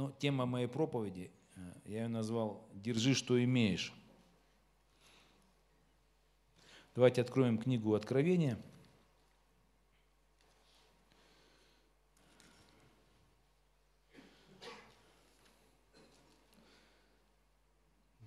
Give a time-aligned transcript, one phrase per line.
[0.00, 3.92] Но тема моей проповеди, э, я ее назвал «Держи, что имеешь».
[6.94, 8.58] Давайте откроем книгу Откровения.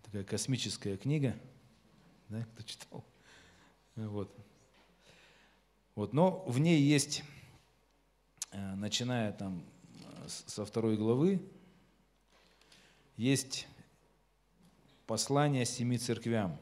[0.04, 1.36] Такая космическая книга.
[2.30, 3.04] Да, кто читал?
[3.96, 4.32] Вот.
[5.96, 7.24] Вот, но в ней есть,
[8.52, 9.66] э, начиная там
[10.28, 11.42] со второй главы,
[13.18, 13.68] есть
[15.06, 16.58] послание семи церквям.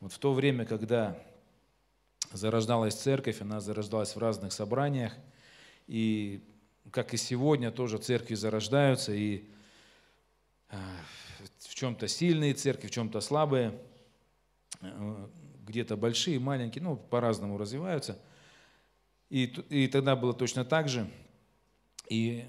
[0.00, 1.18] Вот в то время, когда
[2.32, 5.12] зарождалась церковь, она зарождалась в разных собраниях,
[5.86, 6.42] и
[6.90, 9.44] как и сегодня тоже церкви зарождаются, и
[10.70, 10.76] э,
[11.58, 13.78] в чем-то сильные церкви, в чем-то слабые,
[14.80, 15.28] э,
[15.66, 18.18] где-то большие, маленькие, ну, по-разному развиваются.
[19.28, 21.08] И, и тогда было точно так же.
[22.08, 22.44] И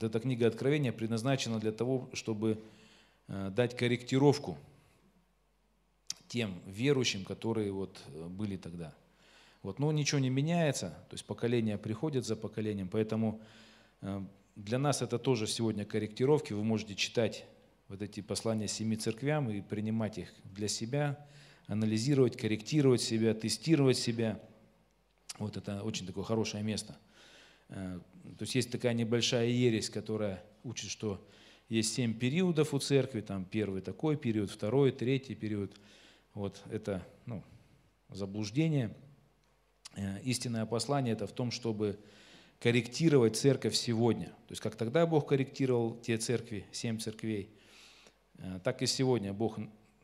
[0.00, 2.62] вот эта книга Откровения предназначена для того, чтобы
[3.26, 4.56] э, дать корректировку
[6.28, 8.94] тем верующим, которые вот э, были тогда.
[9.62, 13.40] Вот, но ничего не меняется, то есть поколения приходят за поколением, поэтому
[14.02, 14.22] э,
[14.54, 16.52] для нас это тоже сегодня корректировки.
[16.52, 17.44] Вы можете читать
[17.88, 21.26] вот эти послания семи церквям и принимать их для себя,
[21.66, 24.40] анализировать, корректировать себя, тестировать себя.
[25.40, 26.96] Вот это очень такое хорошее место.
[27.68, 28.00] Э,
[28.38, 31.26] то есть есть такая небольшая ересь, которая учит, что
[31.68, 35.74] есть семь периодов у церкви, там первый такой период, второй, третий период.
[36.34, 37.42] Вот это ну,
[38.08, 38.94] заблуждение.
[39.96, 41.98] Э, истинное послание это в том, чтобы
[42.60, 44.26] корректировать церковь сегодня.
[44.26, 47.50] То есть как тогда Бог корректировал те церкви, семь церквей,
[48.38, 49.58] э, так и сегодня Бог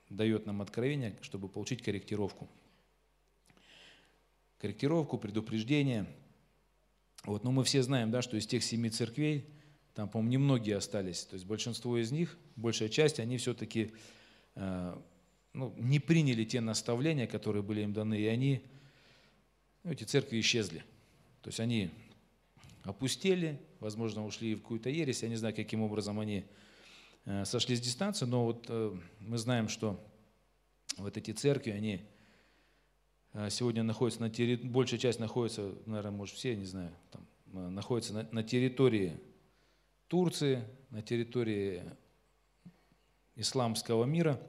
[0.09, 2.49] дает нам откровение, чтобы получить корректировку.
[4.59, 6.07] Корректировку, предупреждение.
[7.25, 9.47] Вот, но мы все знаем, да, что из тех семи церквей,
[9.95, 11.25] там, по-моему, немногие остались.
[11.25, 13.93] То есть большинство из них, большая часть, они все-таки
[14.57, 14.97] э,
[15.53, 18.63] ну, не приняли те наставления, которые были им даны, и они,
[19.83, 20.85] ну, эти церкви исчезли.
[21.43, 21.91] То есть они
[22.83, 26.45] опустели, возможно, ушли в какую-то ересь, я не знаю, каким образом они
[27.27, 29.99] Э, сошли с дистанции, но вот э, мы знаем, что
[30.99, 32.03] вот эти церкви, они
[33.51, 38.29] сегодня находятся на территории, большая часть находится, наверное, может все, не знаю, там, находится на,
[38.31, 39.21] на территории
[40.09, 41.83] Турции, на территории
[43.37, 44.41] исламского мира.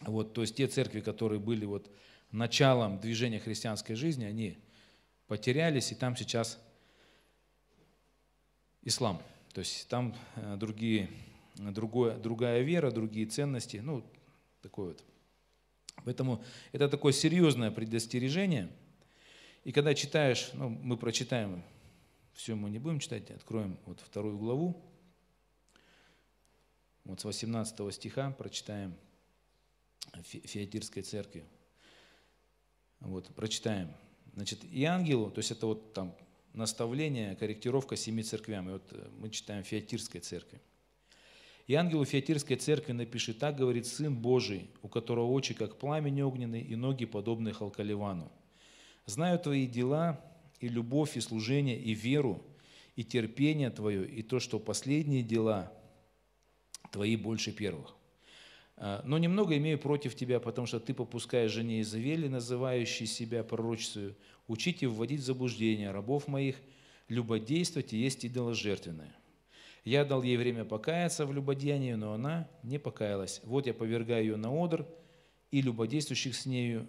[0.00, 1.90] Вот, то есть те церкви, которые были вот
[2.30, 4.58] началом движения христианской жизни, они
[5.26, 6.58] потерялись, и там сейчас
[8.82, 9.20] ислам.
[9.52, 10.14] То есть там
[10.56, 11.10] другие
[11.56, 14.02] другое, другая вера, другие ценности, ну,
[14.62, 15.04] такое вот.
[16.04, 18.70] Поэтому это такое серьезное предостережение.
[19.64, 21.62] И когда читаешь, ну, мы прочитаем,
[22.32, 24.80] все мы не будем читать, откроем вот вторую главу,
[27.04, 28.94] вот с 18 стиха прочитаем
[30.22, 31.44] Феатирской церкви.
[33.00, 33.92] Вот, прочитаем.
[34.34, 36.14] Значит, и ангелу, то есть это вот там
[36.52, 38.68] наставление, корректировка семи церквям.
[38.68, 40.60] И вот э, мы читаем Феатирской церкви.
[41.70, 46.62] И ангелу Феатирской церкви напиши, так говорит Сын Божий, у которого очи как пламень огненный
[46.62, 48.32] и ноги подобные халкаливану.
[49.06, 50.20] Знаю твои дела
[50.58, 52.42] и любовь, и служение, и веру,
[52.96, 55.72] и терпение твое, и то, что последние дела
[56.90, 57.94] твои больше первых.
[58.76, 64.16] А, но немного имею против тебя, потому что ты попускаешь жене Изавели, называющей себя пророчествую,
[64.48, 66.56] учить и вводить в заблуждение рабов моих,
[67.06, 69.19] любодействовать и есть идоложертвенное.
[69.84, 73.40] Я дал ей время покаяться в любодеянии, но она не покаялась.
[73.44, 74.86] Вот я повергаю ее на одр
[75.50, 76.86] и любодействующих с нею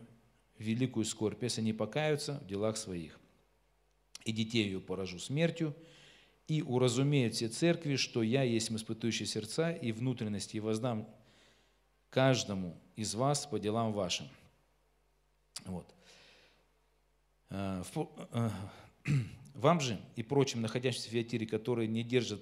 [0.58, 3.20] великую скорбь, если не покаются в делах своих.
[4.26, 5.76] И детей ее поражу смертью,
[6.48, 11.08] и уразумеют все церкви, что я есть испытующий сердца и внутренности, и воздам
[12.10, 14.28] каждому из вас по делам вашим.
[15.66, 15.88] Вот.
[17.50, 17.84] Э,
[18.34, 18.50] э,
[19.56, 22.42] вам же и прочим, находящимся в Фиатире, которые не держат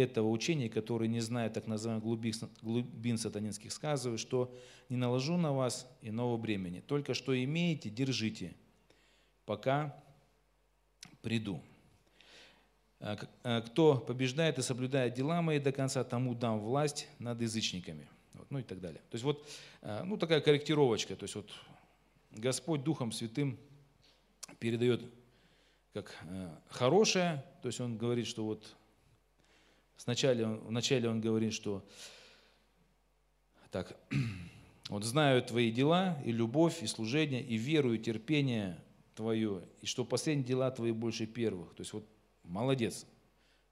[0.00, 2.32] этого учения, которые не знают так называемых глубин,
[2.62, 4.54] глубин сатанинских, сказываю, что
[4.88, 6.80] не наложу на вас иного бремени.
[6.80, 8.54] Только что имеете, держите,
[9.44, 9.96] пока
[11.22, 11.62] приду.
[13.00, 18.06] А, а, кто побеждает и соблюдает дела мои до конца, тому дам власть над язычниками.
[18.34, 19.00] Вот, ну и так далее.
[19.10, 19.48] То есть вот
[19.80, 21.16] а, ну, такая корректировочка.
[21.16, 21.50] То есть вот
[22.32, 23.58] Господь Духом Святым
[24.58, 25.02] передает
[25.94, 26.14] как
[26.68, 28.76] хорошее, то есть Он говорит, что вот
[30.00, 31.84] Сначала, вначале он говорит, что
[33.70, 34.00] так,
[34.88, 38.82] вот знаю твои дела, и любовь, и служение, и веру, и терпение
[39.14, 41.74] твое, и что последние дела твои больше первых.
[41.74, 42.06] То есть вот
[42.44, 43.04] молодец.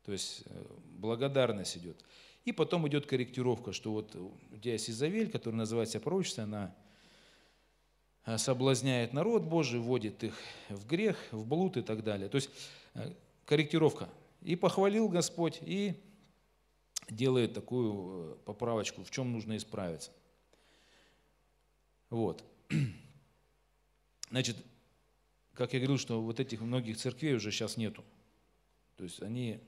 [0.04, 0.64] То есть э,
[0.98, 2.04] благодарность идет.
[2.44, 6.74] И потом идет корректировка, что вот у тебя есть Изавель, который называется пророчество, она
[8.26, 10.34] э, соблазняет народ Божий, вводит их
[10.68, 12.28] в грех, в блуд и так далее.
[12.28, 12.50] То есть
[12.92, 13.14] э,
[13.46, 14.10] корректировка.
[14.42, 15.94] И похвалил Господь, и
[17.08, 20.10] делает такую поправочку, в чем нужно исправиться.
[22.10, 22.44] Вот.
[24.30, 24.56] Значит,
[25.54, 28.04] как я говорил, что вот этих многих церквей уже сейчас нету.
[28.96, 29.60] То есть они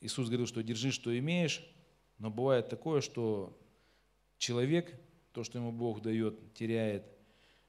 [0.00, 1.64] Иисус говорил, что держи, что имеешь,
[2.18, 3.56] но бывает такое, что
[4.38, 5.00] человек,
[5.32, 7.04] то, что ему Бог дает, теряет.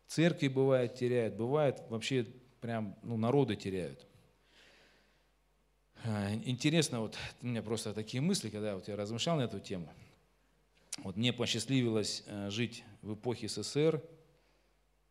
[0.08, 2.26] Церкви бывает теряет, бывает вообще
[2.60, 4.06] прям ну, народы теряют.
[6.06, 9.88] А, интересно, вот у меня просто такие мысли, когда вот я размышлял на эту тему.
[10.98, 14.04] Вот мне посчастливилось э, жить в эпохе СССР.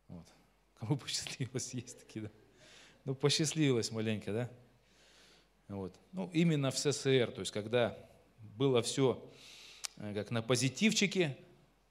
[0.07, 0.27] Вот.
[0.79, 2.31] Кому посчастливилось, есть такие, да?
[3.05, 4.51] Ну, посчастливилось маленько, да?
[5.67, 5.95] Вот.
[6.11, 7.97] Ну, именно в СССР, то есть когда
[8.55, 9.27] было все
[9.97, 11.35] э, как на позитивчике,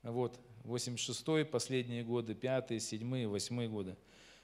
[0.04, 3.96] вот, 86-й, последние годы, 5-й, 7-й, 8 годы,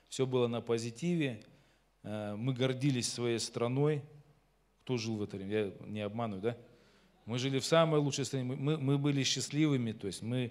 [0.08, 1.44] все было на позитиве,
[2.02, 4.02] э, мы гордились своей страной,
[4.88, 6.56] кто жил в это время, я не обманываю, да?
[7.26, 10.50] Мы жили в самой лучшей стране, мы, мы были счастливыми, то есть мы,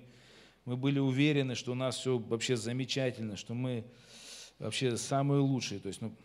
[0.63, 3.83] мы были уверены, что у нас все вообще замечательно, что мы
[4.59, 6.15] вообще самые лучшие, то есть, ну,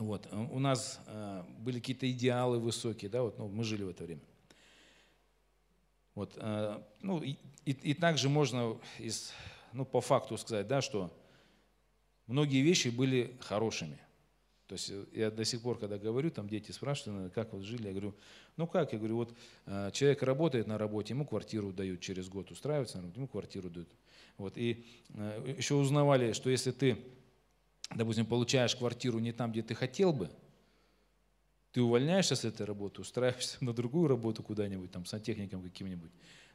[0.00, 0.26] вот.
[0.32, 4.22] У нас э, были какие-то идеалы высокие, да, вот, ну, мы жили в это время.
[6.16, 9.32] Вот, э, ну, и, и, и также можно из,
[9.72, 11.16] ну, по факту сказать, да, что
[12.26, 14.00] многие вещи были хорошими.
[14.66, 17.90] То есть я до сих пор, когда говорю, там дети спрашивают, как вот жили, я
[17.90, 18.14] говорю,
[18.56, 19.34] ну как, я говорю, вот
[19.92, 23.88] человек работает на работе, ему квартиру дают через год, устраивается ему квартиру дают.
[24.38, 24.84] Вот, и
[25.58, 26.98] еще узнавали, что если ты
[27.94, 30.30] допустим, получаешь квартиру не там, где ты хотел бы,
[31.72, 36.10] ты увольняешься с этой работы, устраиваешься на другую работу куда-нибудь, там, сантехником каким-нибудь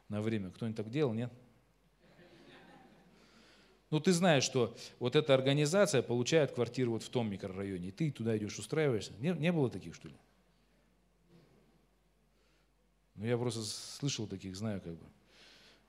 [0.08, 0.50] на время.
[0.50, 1.32] Кто-нибудь так делал, нет?
[3.90, 8.10] Ну, ты знаешь, что вот эта организация получает квартиру вот в том микрорайоне, и ты
[8.12, 9.12] туда идешь, устраиваешься.
[9.18, 10.14] Не, не было таких, что ли?
[13.16, 15.06] Ну, я просто слышал таких, знаю как бы.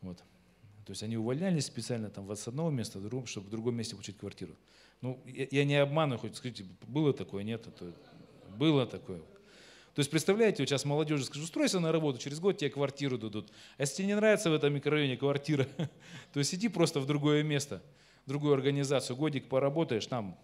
[0.01, 0.18] Вот.
[0.86, 4.56] То есть они увольнялись специально там с одного места, чтобы в другом месте получить квартиру.
[5.01, 7.68] Ну, я, я не обманываю, хоть скажите, было такое, нет?
[7.68, 7.94] Это,
[8.57, 9.21] было такое.
[9.93, 13.51] То есть, представляете, вот сейчас молодежи скажут, устройся на работу, через год тебе квартиру дадут.
[13.77, 15.67] А если тебе не нравится в этом микрорайоне квартира,
[16.33, 17.83] то сиди просто в другое место,
[18.25, 20.39] в другую организацию, годик поработаешь, там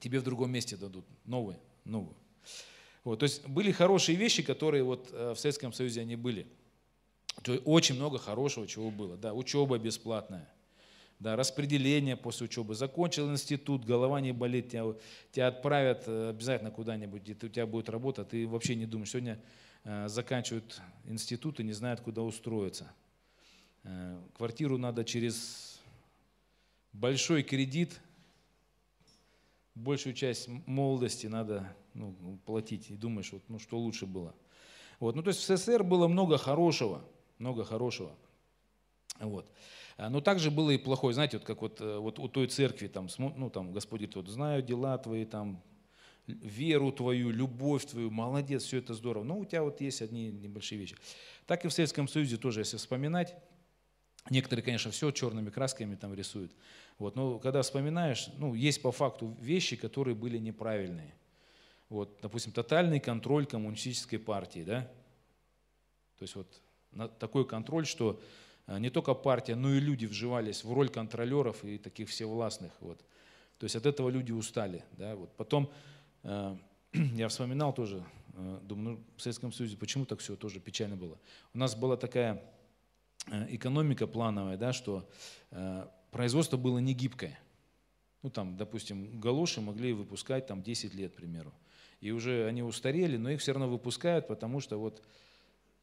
[0.00, 2.16] тебе в другом месте дадут, новую, новую.
[3.04, 6.46] Вот, то есть были хорошие вещи, которые вот э, в Советском Союзе они были.
[7.64, 9.18] Очень много хорошего чего было.
[9.18, 10.48] Да, учеба бесплатная
[11.18, 12.74] да, распределение после учебы.
[12.74, 14.94] Закончил институт, голова не болит, тебя,
[15.32, 19.10] тебя отправят э, обязательно куда-нибудь, где у тебя будет работа, ты вообще не думаешь.
[19.10, 19.40] Сегодня
[19.84, 22.92] э, заканчивают институт и не знают, куда устроиться.
[23.84, 25.80] Э, квартиру надо через
[26.92, 28.00] большой кредит,
[29.74, 32.90] большую часть молодости надо ну, платить.
[32.90, 34.34] И думаешь, вот, ну, что лучше было.
[35.00, 35.16] Вот.
[35.16, 37.04] Ну, то есть в СССР было много хорошего,
[37.38, 38.14] много хорошего.
[39.20, 39.50] Вот.
[39.96, 42.88] А, но также было и плохое, знаете, вот как вот, э, вот у той церкви,
[42.88, 45.62] там, ну, там, Господь говорит, вот, знаю дела твои, там,
[46.26, 49.24] веру твою, любовь твою, молодец, все это здорово.
[49.24, 50.96] Но у тебя вот есть одни небольшие вещи.
[51.46, 53.36] Так и в Советском Союзе тоже, если вспоминать,
[54.30, 56.52] некоторые, конечно, все черными красками там рисуют.
[56.98, 61.14] Вот, но когда вспоминаешь, ну, есть по факту вещи, которые были неправильные.
[61.88, 64.90] Вот, допустим, тотальный контроль коммунистической партии, да?
[66.18, 66.60] То есть вот
[67.18, 68.20] такой контроль, что
[68.66, 72.72] не только партия, но и люди вживались в роль контролеров и таких всевластных.
[72.80, 73.04] Вот.
[73.58, 74.84] То есть от этого люди устали.
[74.92, 75.16] Да?
[75.16, 75.30] Вот.
[75.36, 75.70] Потом
[76.22, 76.56] э,
[76.92, 78.04] я вспоминал тоже,
[78.34, 81.18] э, думаю, ну, в Советском Союзе почему так все тоже печально было.
[81.52, 82.42] У нас была такая
[83.30, 85.08] э, экономика плановая, да, что
[85.50, 87.38] э, производство было не гибкое.
[88.22, 91.52] Ну там, допустим, галоши могли выпускать там 10 лет, к примеру.
[92.00, 95.02] И уже они устарели, но их все равно выпускают, потому что вот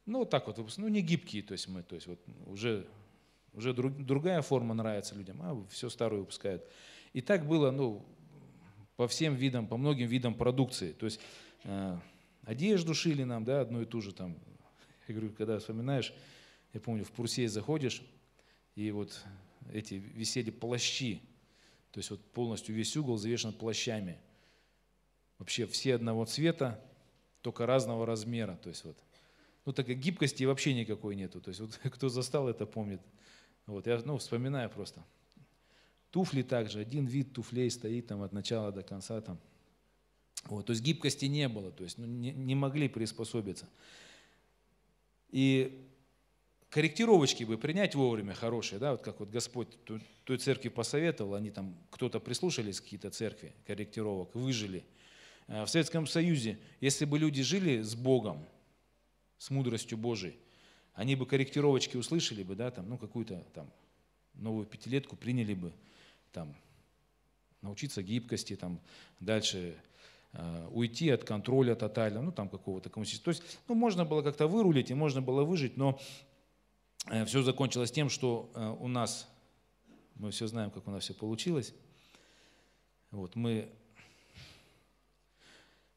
[0.06, 2.86] ну, вот так вот, ну, не гибкие, то есть мы, то есть вот уже,
[3.52, 6.64] уже друг, другая форма нравится людям, а все старое выпускают.
[7.12, 8.04] И так было, ну,
[8.96, 10.92] по всем видам, по многим видам продукции.
[10.92, 11.20] То есть
[11.64, 11.98] э,
[12.44, 14.36] одежду шили нам, да, одну и ту же там.
[15.08, 16.12] Я говорю, когда вспоминаешь,
[16.72, 18.02] я помню, в Пурсей заходишь,
[18.76, 19.22] и вот
[19.72, 21.20] эти висели плащи,
[21.90, 24.18] то есть вот полностью весь угол завешен плащами.
[25.38, 26.82] Вообще все одного цвета,
[27.42, 28.56] только разного размера.
[28.56, 28.96] То есть вот
[29.64, 31.40] ну, такой гибкости вообще никакой нету.
[31.40, 33.00] То есть вот кто застал, это помнит.
[33.66, 35.04] Вот, я ну, вспоминаю просто.
[36.10, 39.20] Туфли также, один вид туфлей стоит там от начала до конца.
[39.20, 39.38] Там.
[40.44, 43.68] Вот, то есть гибкости не было, то есть ну, не, не могли приспособиться.
[45.30, 45.88] И
[46.68, 49.68] корректировочки бы принять вовремя хорошие, да, вот как вот Господь
[50.24, 54.84] той, церкви посоветовал, они там, кто-то прислушались какие-то церкви, корректировок, выжили.
[55.46, 58.44] А в Советском Союзе, если бы люди жили с Богом,
[59.42, 60.38] с мудростью Божией,
[60.94, 63.68] они бы корректировочки услышали бы, да, там, ну, какую-то там
[64.34, 65.72] новую пятилетку приняли бы,
[66.30, 66.54] там,
[67.60, 68.78] научиться гибкости, там,
[69.18, 69.76] дальше
[70.32, 73.34] э, уйти от контроля тотально, ну, там, какого-то коммунистического.
[73.34, 76.00] То есть, ну, можно было как-то вырулить и можно было выжить, но
[77.06, 79.28] э, все закончилось тем, что э, у нас,
[80.14, 81.74] мы все знаем, как у нас все получилось,
[83.10, 83.68] вот, мы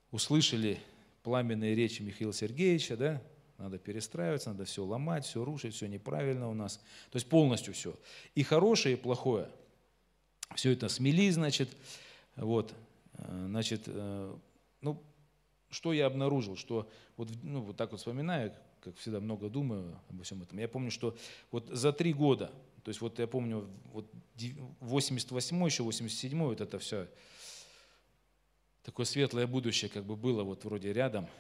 [0.10, 0.80] услышали
[1.22, 3.22] пламенные речи Михаила Сергеевича, да,
[3.58, 6.78] надо перестраиваться, надо все ломать, все рушить, все неправильно у нас.
[7.12, 7.96] То есть полностью все.
[8.36, 9.50] И хорошее, и плохое.
[10.56, 11.70] Все это смели, значит.
[12.36, 12.74] Вот,
[13.14, 14.36] э, значит, э,
[14.82, 15.02] ну,
[15.70, 20.24] что я обнаружил, что вот, ну, вот так вот вспоминаю, как всегда много думаю обо
[20.24, 20.60] всем этом.
[20.60, 21.18] Я помню, что
[21.52, 22.52] вот за три года,
[22.84, 24.12] то есть вот я помню, вот
[24.82, 27.08] 88 еще 87 вот это все,
[28.84, 31.28] такое светлое будущее как бы было вот вроде рядом–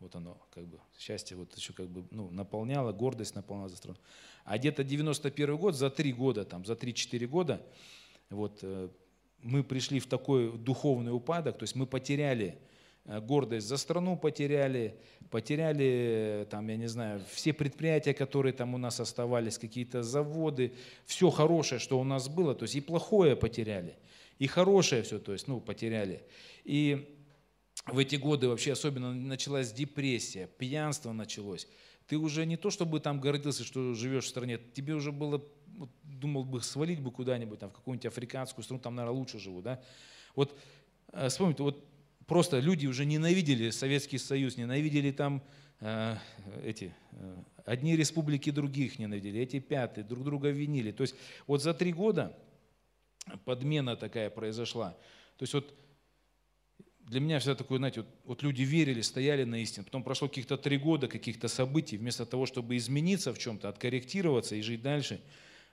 [0.00, 3.98] вот оно, как бы, счастье вот еще как бы, ну, наполняло, гордость наполняла за страну.
[4.44, 7.62] А где-то 91 год, за три года, там, за 3-4 года,
[8.30, 8.88] вот, э,
[9.42, 12.58] мы пришли в такой духовный упадок, то есть мы потеряли
[13.06, 15.00] э, гордость за страну потеряли,
[15.30, 20.74] потеряли, там, я не знаю, все предприятия, которые там у нас оставались, какие-то заводы,
[21.06, 23.96] все хорошее, что у нас было, то есть и плохое потеряли,
[24.38, 26.22] и хорошее все, то есть, ну, потеряли.
[26.64, 27.15] И
[27.86, 31.68] в эти годы вообще особенно началась депрессия, пьянство началось.
[32.06, 35.42] Ты уже не то, чтобы там гордился, что живешь в стране, тебе уже было,
[36.02, 39.82] думал бы, свалить бы куда-нибудь, там, в какую-нибудь африканскую страну, там, наверное, лучше живу, да.
[40.34, 40.56] Вот
[41.12, 41.84] э, вспомните, вот
[42.26, 45.42] просто люди уже ненавидели Советский Союз, ненавидели там
[45.80, 46.16] э,
[46.64, 50.92] эти, э, одни республики других ненавидели, эти пятые, друг друга винили.
[50.92, 51.14] То есть
[51.46, 52.36] вот за три года
[53.44, 54.90] подмена такая произошла.
[55.36, 55.74] То есть вот
[57.06, 60.56] для меня всегда такое, знаете, вот, вот люди верили, стояли на истине, потом прошло каких-то
[60.56, 65.20] три года, каких-то событий, вместо того, чтобы измениться в чем-то, откорректироваться и жить дальше,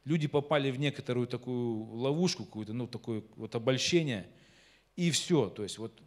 [0.05, 4.27] люди попали в некоторую такую ловушку, какую-то, ну, такое вот обольщение,
[4.95, 5.49] и все.
[5.49, 5.99] То есть вот,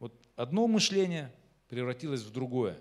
[0.00, 1.32] вот одно мышление
[1.68, 2.76] превратилось в другое.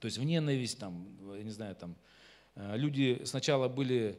[0.00, 1.06] То есть в ненависть, там,
[1.36, 1.96] я не знаю, там,
[2.56, 4.18] э, люди сначала были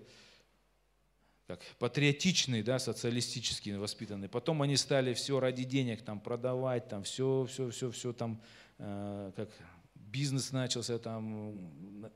[1.48, 4.30] как патриотичные, да, социалистически воспитанные.
[4.30, 8.42] Потом они стали все ради денег там продавать, там все, все, все, все там,
[8.78, 9.50] э, как
[9.96, 11.58] бизнес начался, там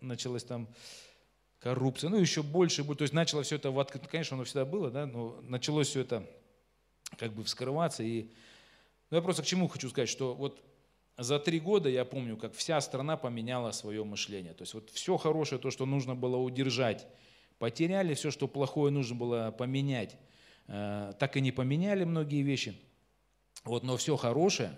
[0.01, 0.69] началась там
[1.59, 4.91] коррупция, ну еще больше, то есть начало все это, в открытом, конечно, оно всегда было,
[4.91, 6.25] да, но началось все это
[7.17, 8.03] как бы вскрываться.
[8.03, 8.31] И,
[9.09, 10.63] ну, я просто к чему хочу сказать, что вот
[11.17, 14.53] за три года я помню, как вся страна поменяла свое мышление.
[14.53, 17.07] То есть вот все хорошее, то, что нужно было удержать,
[17.59, 20.17] Потеряли все, что плохое нужно было поменять.
[20.67, 22.79] Э, так и не поменяли многие вещи.
[23.63, 24.77] Вот, но все хорошее,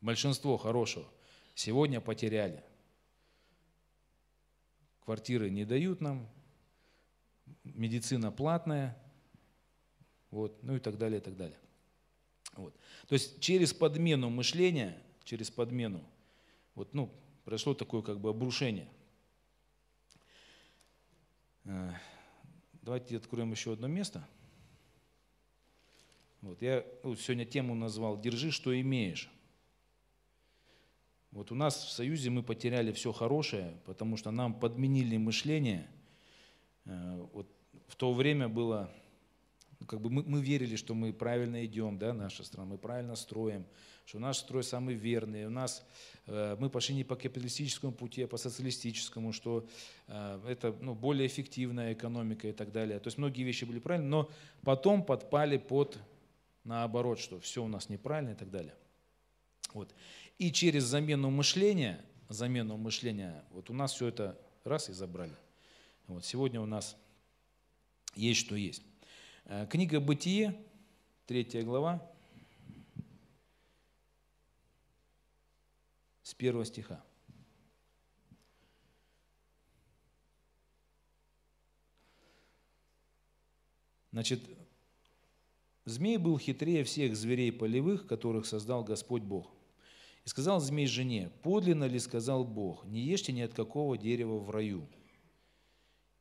[0.00, 1.06] большинство хорошего,
[1.54, 2.62] сегодня потеряли.
[5.04, 6.28] Квартиры не дают нам,
[7.64, 8.96] медицина платная,
[10.30, 11.58] вот, ну и так далее, и так далее.
[12.54, 12.74] Вот.
[13.08, 16.04] То есть через подмену мышления, через подмену,
[16.74, 17.12] вот, ну,
[17.44, 18.88] произошло такое как бы обрушение.
[21.68, 21.90] Э,
[22.82, 24.26] давайте откроем еще одно место.
[26.40, 29.28] Вот я ну, сегодня тему назвал «Держи, что имеешь».
[31.32, 35.90] Вот у нас в Союзе мы потеряли все хорошее, потому что нам подменили мышление.
[36.84, 37.50] Э, вот
[37.88, 38.88] в то время было
[39.86, 43.64] как бы мы, мы верили, что мы правильно идем, да, наша страна, мы правильно строим,
[44.04, 45.84] что наш строй самый верный, у нас
[46.26, 49.66] э, мы пошли не по капиталистическому пути, а по социалистическому, что
[50.06, 52.98] э, это ну, более эффективная экономика и так далее.
[53.00, 54.30] То есть многие вещи были правильные, но
[54.62, 55.98] потом подпали под
[56.64, 58.74] наоборот, что все у нас неправильно и так далее.
[59.72, 59.94] Вот.
[60.38, 65.36] И через замену мышления, замену мышления, вот у нас все это раз и забрали.
[66.06, 66.24] Вот.
[66.24, 66.96] Сегодня у нас
[68.14, 68.82] есть что есть.
[69.48, 70.60] Э, книга «Бытие»,
[71.26, 72.04] третья глава,
[76.24, 77.04] с первого стиха.
[84.10, 84.40] Значит,
[85.84, 89.54] змей был хитрее всех зверей полевых, которых создал Господь Бог.
[90.24, 94.50] И сказал змей жене, подлинно ли сказал Бог, не ешьте ни от какого дерева в
[94.50, 94.88] раю.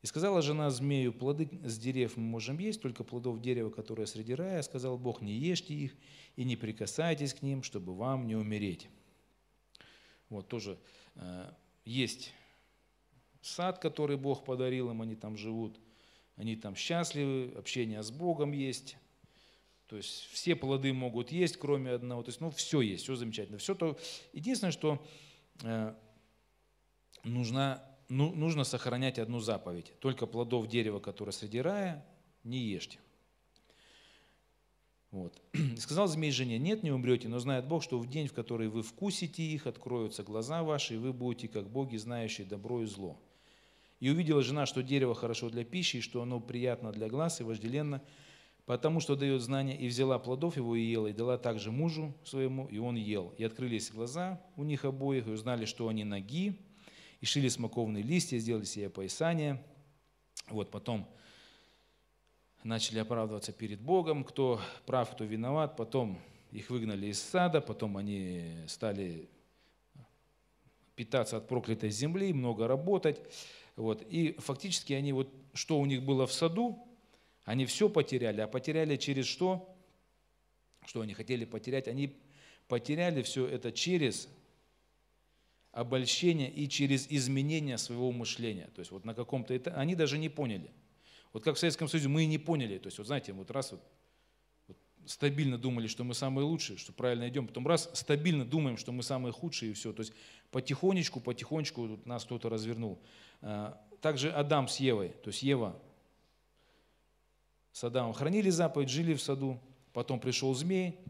[0.06, 4.36] И сказала жена змею, плоды с дерев мы можем есть, только плодов дерева, которое среди
[4.36, 5.96] рая, сказал Бог, не ешьте их
[6.36, 8.88] и не прикасайтесь к ним, чтобы вам не умереть.
[10.30, 10.78] Вот тоже
[11.16, 11.52] э,
[11.86, 12.34] есть
[13.42, 15.80] сад, который Бог подарил им, они там живут,
[16.36, 18.98] они там счастливы, общение с Богом есть,
[19.88, 22.22] то есть все плоды могут есть, кроме одного.
[22.22, 23.58] То есть, ну, все есть, все замечательно.
[23.58, 23.98] Все то...
[24.34, 25.04] Единственное, что
[25.64, 25.96] э,
[27.24, 29.94] нужно, ну, нужно сохранять одну заповедь.
[30.00, 32.06] Только плодов дерева, которое среди рая,
[32.44, 33.00] не ешьте.
[35.12, 35.42] Вот.
[35.78, 38.84] Сказал змей жене, нет, не умрете, но знает Бог, что в день, в который вы
[38.84, 43.20] вкусите их, откроются глаза ваши, и вы будете как боги, знающие добро и зло.
[44.00, 47.44] И увидела жена, что дерево хорошо для пищи, и что оно приятно для глаз и
[47.44, 48.02] вожделенно–
[48.66, 52.68] потому что дает знания, и взяла плодов его и ела, и дала также мужу своему,
[52.68, 53.34] и он ел.
[53.38, 56.60] И открылись глаза у них обоих, и узнали, что они ноги,
[57.26, 59.60] и шили смоковные листья, сделали себе поясание.
[60.48, 61.10] Вот потом
[62.64, 66.20] начали оправдываться перед Богом, кто прав, кто виноват, потом
[66.52, 69.28] их выгнали из сада, потом они стали
[70.96, 73.20] питаться от проклятой земли, много работать.
[73.76, 74.04] Вот.
[74.08, 76.88] И фактически они, вот, что у них было в саду,
[77.44, 79.76] они все потеряли, а потеряли через что?
[80.86, 81.88] Что они хотели потерять?
[81.88, 82.16] Они
[82.68, 84.30] потеряли все это через
[85.76, 88.70] обольщение и через изменение своего мышления.
[88.74, 90.72] То есть вот на каком-то этапе, они даже не поняли.
[91.34, 92.78] Вот как в Советском Союзе мы и не поняли.
[92.78, 93.84] То есть вот знаете, вот раз вот,
[94.70, 98.94] вот стабильно думали, что мы самые лучшие, что правильно идем, потом раз стабильно думаем, что
[98.94, 99.92] мы самые худшие и все.
[99.92, 100.14] То есть
[100.50, 103.02] потихонечку, потихонечку вот нас кто-то развернул.
[103.42, 105.78] А, также Адам с Евой, то есть Ева
[107.74, 109.60] с Адамом хранили заповедь, жили в саду.
[109.92, 111.02] Потом пришел змей,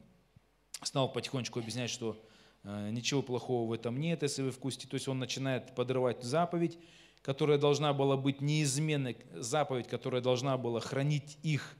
[0.81, 2.19] стал потихонечку объяснять, что
[2.65, 4.87] ничего плохого в этом нет, если вы вкусите.
[4.87, 6.77] То есть он начинает подрывать заповедь,
[7.25, 11.75] которая должна была быть неизменной, заповедь, которая должна была хранить их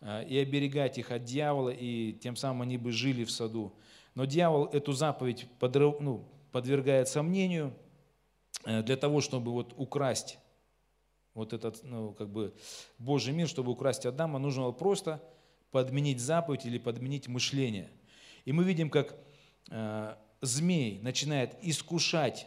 [0.00, 3.74] э, и оберегать их от дьявола, и тем самым они бы жили в саду.
[4.14, 7.74] Но дьявол эту заповедь подрыв, ну, подвергает сомнению
[8.64, 10.38] э, для того, чтобы вот украсть
[11.34, 12.54] вот этот, ну, как бы
[12.96, 15.22] Божий мир, чтобы украсть Адама, нужно было просто
[15.70, 17.90] подменить заповедь или подменить мышление.
[18.46, 19.16] И мы видим, как э,
[20.40, 22.46] змей начинает искушать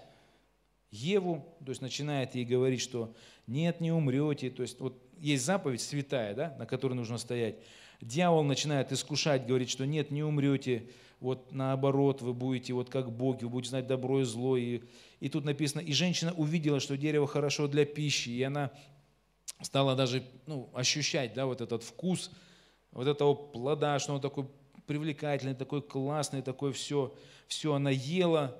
[0.91, 3.13] Еву, то есть начинает ей говорить, что
[3.47, 4.49] нет, не умрете.
[4.49, 7.55] То есть вот есть заповедь святая, да, на которой нужно стоять.
[8.01, 13.43] Дьявол начинает искушать, говорит, что нет, не умрете, вот наоборот, вы будете вот как боги,
[13.43, 14.57] вы будете знать добро и зло.
[14.57, 14.81] И,
[15.19, 18.71] и тут написано, и женщина увидела, что дерево хорошо для пищи, и она
[19.61, 22.31] стала даже ну, ощущать да, вот этот вкус
[22.91, 24.47] вот этого плода, что он такой
[24.85, 27.15] привлекательный, такой классный, такой все,
[27.47, 28.57] все она ела.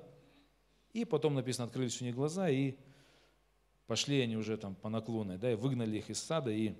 [0.93, 2.75] И потом написано, открылись у них глаза, и
[3.88, 6.73] пошли они уже там по наклонной, да, и выгнали их из сада, и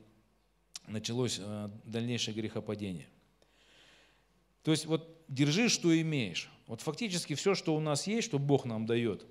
[0.88, 3.08] началось э, дальнейшее грехопадение.
[4.64, 6.50] То есть вот держи, что имеешь.
[6.68, 9.26] Вот фактически все, что у нас есть, что Бог нам дает,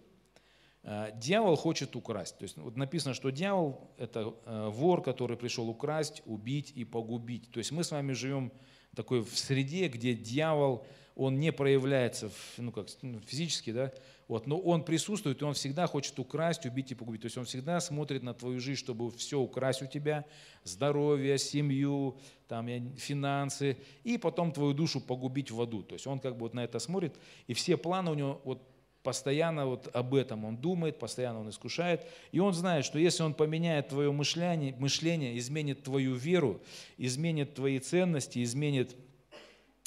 [0.82, 2.38] э, дьявол хочет украсть.
[2.38, 7.50] То есть вот написано, что дьявол– это э, вор, который пришел украсть, убить и погубить.
[7.50, 8.52] То есть мы с вами живем
[8.94, 13.92] такой в среде, где дьявол, он не проявляется ну, как, ну, физически, да,
[14.26, 17.20] вот, но он присутствует, и он всегда хочет украсть, убить и погубить.
[17.20, 20.24] То есть он всегда смотрит на твою жизнь, чтобы все украсть у тебя,
[20.64, 25.82] здоровье, семью, там, финансы, и потом твою душу погубить в аду.
[25.82, 27.14] То есть он как бы вот на это смотрит,
[27.46, 28.62] и все планы у него вот
[29.04, 32.00] постоянно вот об этом он думает, постоянно он искушает,
[32.32, 36.60] и он знает, что если он поменяет твое мышление, мышление изменит твою веру,
[36.96, 38.96] изменит твои ценности, изменит,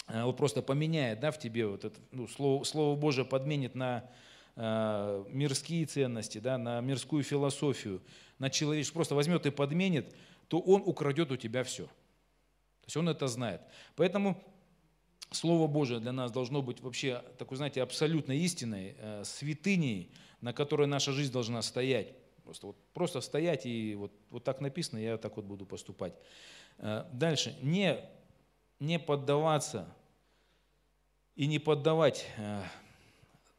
[0.08, 4.08] э, вот просто поменяет да, в тебе вот это, ну, слово, слово Божие подменит на
[4.56, 8.04] э, мирские ценности, да, на мирскую философию,
[8.38, 10.16] на человечество, просто возьмет и подменит,
[10.48, 11.86] то он украдет у тебя все.
[11.88, 13.62] То есть он это знает.
[13.96, 14.40] Поэтому
[15.32, 20.10] Слово Божие для нас должно быть вообще такой, знаете, абсолютно истиной, э, святыней,
[20.40, 22.14] на которой наша жизнь должна стоять.
[22.44, 26.14] Просто, вот, просто стоять и вот, вот так написано, я так вот буду поступать.
[26.78, 27.58] Э, дальше.
[27.62, 28.00] Не,
[28.80, 29.94] не поддаваться
[31.36, 32.64] и не поддавать э,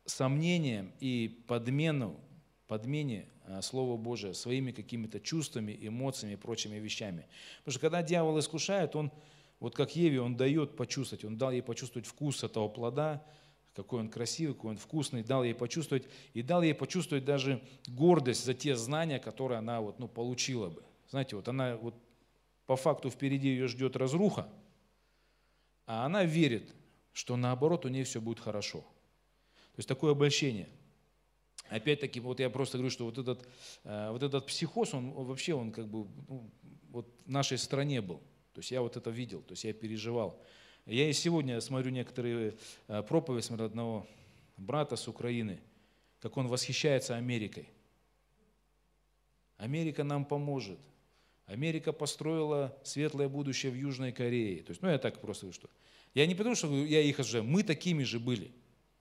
[0.06, 2.18] сомнениям и подмену,
[2.66, 3.28] подмене
[3.62, 7.26] Слова Божия своими какими-то чувствами, эмоциями и прочими вещами.
[7.58, 9.10] Потому что когда дьявол искушает, он
[9.60, 13.24] вот как Еве он дает почувствовать, он дал ей почувствовать вкус этого плода,
[13.74, 18.44] какой он красивый, какой он вкусный, дал ей почувствовать, и дал ей почувствовать даже гордость
[18.44, 20.82] за те знания, которые она вот, ну, получила бы.
[21.10, 21.94] Знаете, вот она вот
[22.66, 24.48] по факту впереди ее ждет разруха,
[25.86, 26.74] а она верит,
[27.12, 28.80] что наоборот у нее все будет хорошо.
[28.80, 30.68] То есть такое обольщение.
[31.68, 33.48] опять-таки, вот я просто говорю, что вот этот,
[33.84, 36.50] э, вот этот психоз, он вообще, он как бы ну,
[36.90, 38.20] вот в нашей стране был.
[38.58, 40.42] То есть я вот это видел, то есть я переживал.
[40.84, 42.56] Я и сегодня смотрю некоторые
[42.88, 44.04] э, проповеди, смотрю одного
[44.56, 45.60] брата с Украины,
[46.18, 47.68] как он восхищается Америкой.
[49.58, 50.80] Америка нам поможет.
[51.46, 54.64] Америка построила светлое будущее в Южной Корее.
[54.64, 55.70] То есть, ну я так просто что.
[56.12, 58.46] Я не потому, что я их уже, мы такими же были.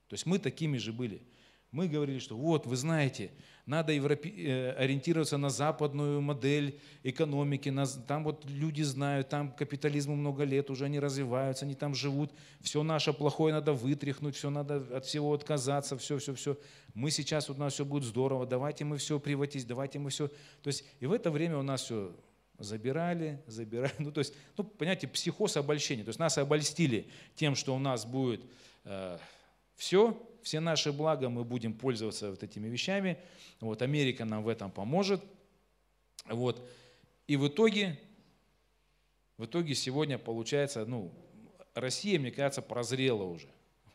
[0.07, 1.23] То есть мы такими же были.
[1.71, 3.31] Мы говорили, что вот, вы знаете,
[3.65, 4.29] надо европе...
[4.29, 7.85] Э, ориентироваться на западную модель экономики, на...
[7.85, 12.81] там вот люди знают, там капитализму много лет, уже они развиваются, они там живут, все
[12.81, 16.57] наше плохое надо вытряхнуть, все надо от всего отказаться, все, все, все.
[16.93, 20.29] Мы сейчас, вот у нас все будет здорово, давайте мы все приватизируем, давайте мы все.
[20.63, 22.15] То есть и в это время у нас все
[22.59, 23.93] забирали, забирали.
[23.99, 26.03] Ну, то есть, ну, понимаете, психоз обольщения.
[26.03, 28.41] То есть нас обольстили тем, что у нас будет
[28.85, 29.17] э,
[29.77, 33.17] все, все наши блага, мы будем пользоваться вот этими вещами.
[33.61, 35.23] Вот, Америка нам в этом поможет.
[36.25, 36.67] Вот.
[37.27, 37.97] И в итоге,
[39.37, 41.13] в итоге сегодня получается, ну,
[41.73, 43.47] Россия, мне кажется, прозрела уже.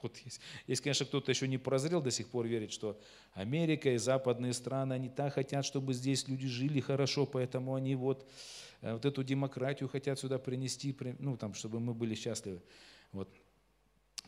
[0.03, 3.01] Вот есть, если, конечно, кто-то еще не прозрел, до сих пор верит, что
[3.35, 8.29] Америка и западные страны, они так хотят, чтобы здесь люди жили хорошо, поэтому они вот,
[8.81, 12.61] э, вот эту демократию хотят сюда принести, ну, там, чтобы мы были счастливы.
[13.13, 13.29] Вот.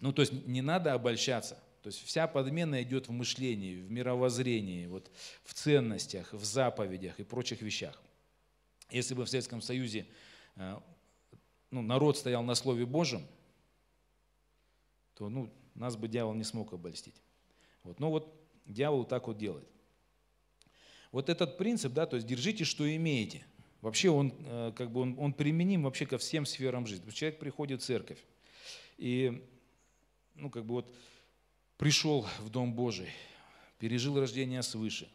[0.00, 1.58] Ну, то есть не надо обольщаться.
[1.82, 5.10] То есть вся подмена идет в мышлении, в мировоззрении, вот,
[5.44, 8.00] в ценностях, в заповедях и прочих вещах.
[8.90, 10.06] Если бы в Советском Союзе
[10.56, 10.78] э,
[11.70, 13.26] ну, народ стоял на Слове Божьем,
[15.14, 17.20] то ну, нас бы дьявол не смог обольстить.
[17.82, 18.00] Вот.
[18.00, 19.68] Но вот дьявол так вот делает.
[21.12, 23.44] Вот этот принцип, да, то есть держите, что имеете.
[23.82, 27.10] Вообще он, э, как бы он, он применим вообще ко всем сферам жизни.
[27.10, 28.24] Человек приходит в церковь,
[28.96, 29.46] и
[30.34, 30.94] ну, как бы вот
[31.76, 33.10] пришел в Дом Божий,
[33.78, 35.10] пережил рождение свыше,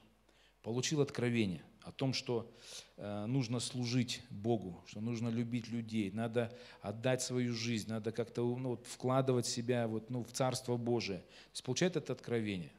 [0.61, 2.51] получил откровение о том, что
[2.97, 8.69] э, нужно служить Богу, что нужно любить людей, надо отдать свою жизнь, надо как-то ну,
[8.69, 11.19] вот, вкладывать себя вот, ну, в Царство Божие.
[11.19, 12.71] То есть получает это откровение.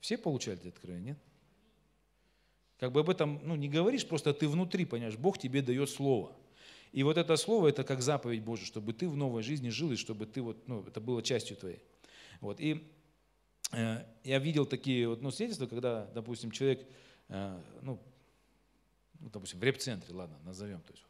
[0.00, 1.18] Все получают это откровение, нет?
[2.78, 6.36] Как бы об этом ну, не говоришь, просто ты внутри, понимаешь, Бог тебе дает слово.
[6.92, 9.96] И вот это слово, это как заповедь Божия, чтобы ты в новой жизни жил, и
[9.96, 11.82] чтобы ты вот, ну, это было частью твоей.
[12.40, 12.60] Вот.
[12.60, 12.86] И
[13.72, 16.86] э, я видел такие вот, ну, свидетельства, когда, допустим, человек
[17.32, 17.98] Э, ну,
[19.20, 20.80] ну, допустим, в реп-центре, ладно, назовем.
[20.80, 21.04] То есть,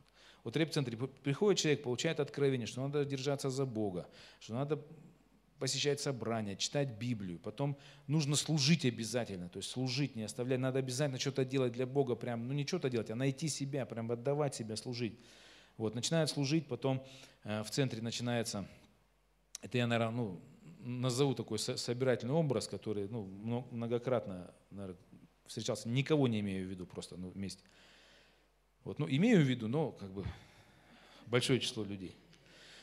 [0.44, 4.80] вот в реп-центре приходит человек, получает откровение, что надо держаться за Бога, что надо
[5.58, 11.20] посещать собрания, читать Библию, потом нужно служить обязательно, то есть служить, не оставлять, надо обязательно
[11.20, 14.76] что-то делать для Бога, прям, ну не что-то делать, а найти себя, прям отдавать себя,
[14.76, 15.20] служить.
[15.76, 17.04] Вот, начинает служить, потом
[17.44, 18.68] э, в центре начинается,
[19.60, 20.40] это я, наверное, ну,
[20.80, 24.98] назову такой собирательный образ, который ну, многократно наверное,
[25.46, 27.62] встречался, никого не имею в виду просто ну, вместе.
[28.84, 30.24] Вот, ну, имею в виду, но как бы
[31.26, 32.16] большое число людей.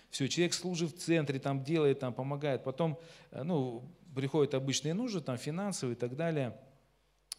[0.10, 2.64] Все, человек служит в центре, там делает, там помогает.
[2.64, 3.00] Потом,
[3.32, 3.84] э, ну,
[4.16, 6.58] приходят обычные нужды, там финансовые и так далее.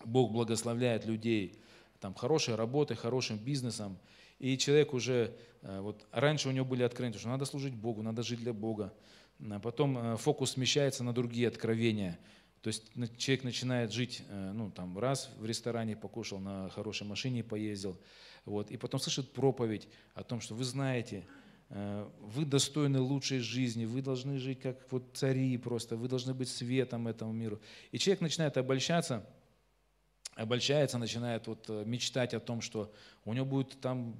[0.04, 1.60] Бог благословляет людей
[2.00, 3.98] там хорошей работой, хорошим бизнесом.
[4.40, 8.22] И человек уже, э, вот раньше у него были откровения, что надо служить Богу, надо
[8.22, 8.92] жить для Бога.
[9.38, 12.18] А потом э, фокус смещается на другие откровения–
[12.62, 17.42] то есть человек начинает жить, э, ну, там, раз в ресторане покушал, на хорошей машине
[17.42, 17.98] поездил,
[18.44, 21.26] вот, и потом слышит проповедь о том, что вы знаете,
[21.70, 27.06] вы достойны лучшей жизни, вы должны жить как вот цари просто, вы должны быть светом
[27.06, 27.60] этому миру.
[27.92, 29.24] И человек начинает обольщаться,
[30.40, 32.92] обольщается, начинает вот э, мечтать о том, что
[33.24, 34.16] у него будет там,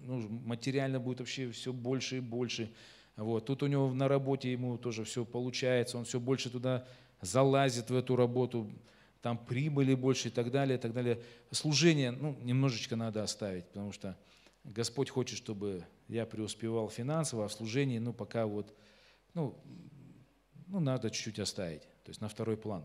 [0.00, 2.72] ну, материально будет вообще все больше и больше.
[3.16, 3.46] Вот.
[3.46, 6.84] Тут у него на работе ему тоже все получается, он все больше туда
[7.20, 8.72] залазит в эту работу,
[9.20, 11.22] там прибыли больше и так далее, и так далее.
[11.52, 14.16] Служение, ну, немножечко надо оставить, потому что
[14.64, 18.74] Господь хочет, чтобы я преуспевал финансово, а в служении, ну, пока вот,
[19.34, 19.56] ну,
[20.66, 22.84] ну, надо чуть-чуть оставить, то есть на второй план.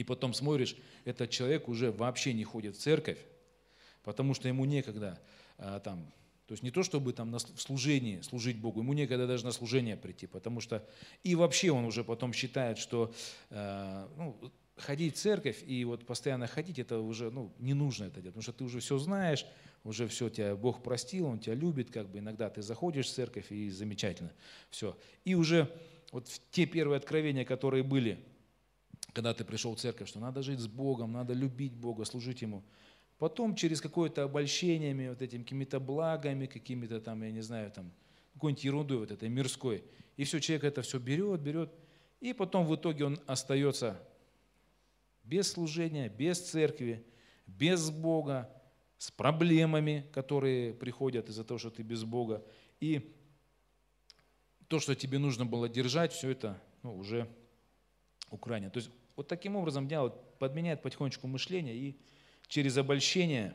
[0.00, 3.18] И потом смотришь, этот человек уже вообще не ходит в церковь,
[4.02, 5.20] потому что ему некогда
[5.58, 6.10] а, там
[6.46, 9.98] то есть не то, чтобы там на служении служить Богу, ему некогда даже на служение
[9.98, 10.84] прийти, потому что
[11.22, 13.14] и вообще он уже потом считает, что
[13.50, 14.36] э, ну,
[14.74, 18.42] ходить в церковь и вот постоянно ходить, это уже ну, не нужно это делать, потому
[18.42, 19.46] что ты уже все знаешь,
[19.84, 23.52] уже все тебя Бог простил, Он тебя любит, как бы иногда ты заходишь в церковь
[23.52, 24.32] и замечательно,
[24.70, 24.96] все.
[25.24, 25.70] И уже
[26.10, 28.18] вот те первые откровения, которые были,
[29.12, 32.62] когда ты пришел в церковь, что надо жить с Богом, надо любить Бога, служить Ему–
[33.20, 37.92] Потом через какое-то обольщение, вот этим какими-то благами, какими-то там, я не знаю, там,
[38.32, 39.84] какой-нибудь ерундой вот этой мирской.
[40.16, 41.70] И все, человек это все берет, берет.
[42.20, 44.00] И потом в итоге он остается
[45.22, 47.04] без служения, без церкви,
[47.46, 48.50] без Бога,
[48.96, 52.42] с проблемами, которые приходят из-за того, что ты без Бога.
[52.80, 53.14] И
[54.66, 57.28] то, что тебе нужно было держать, все это ну, уже
[58.30, 58.70] Украине.
[58.70, 62.00] То есть вот таким образом дьявол подменяет потихонечку мышление и
[62.48, 63.54] через обольщение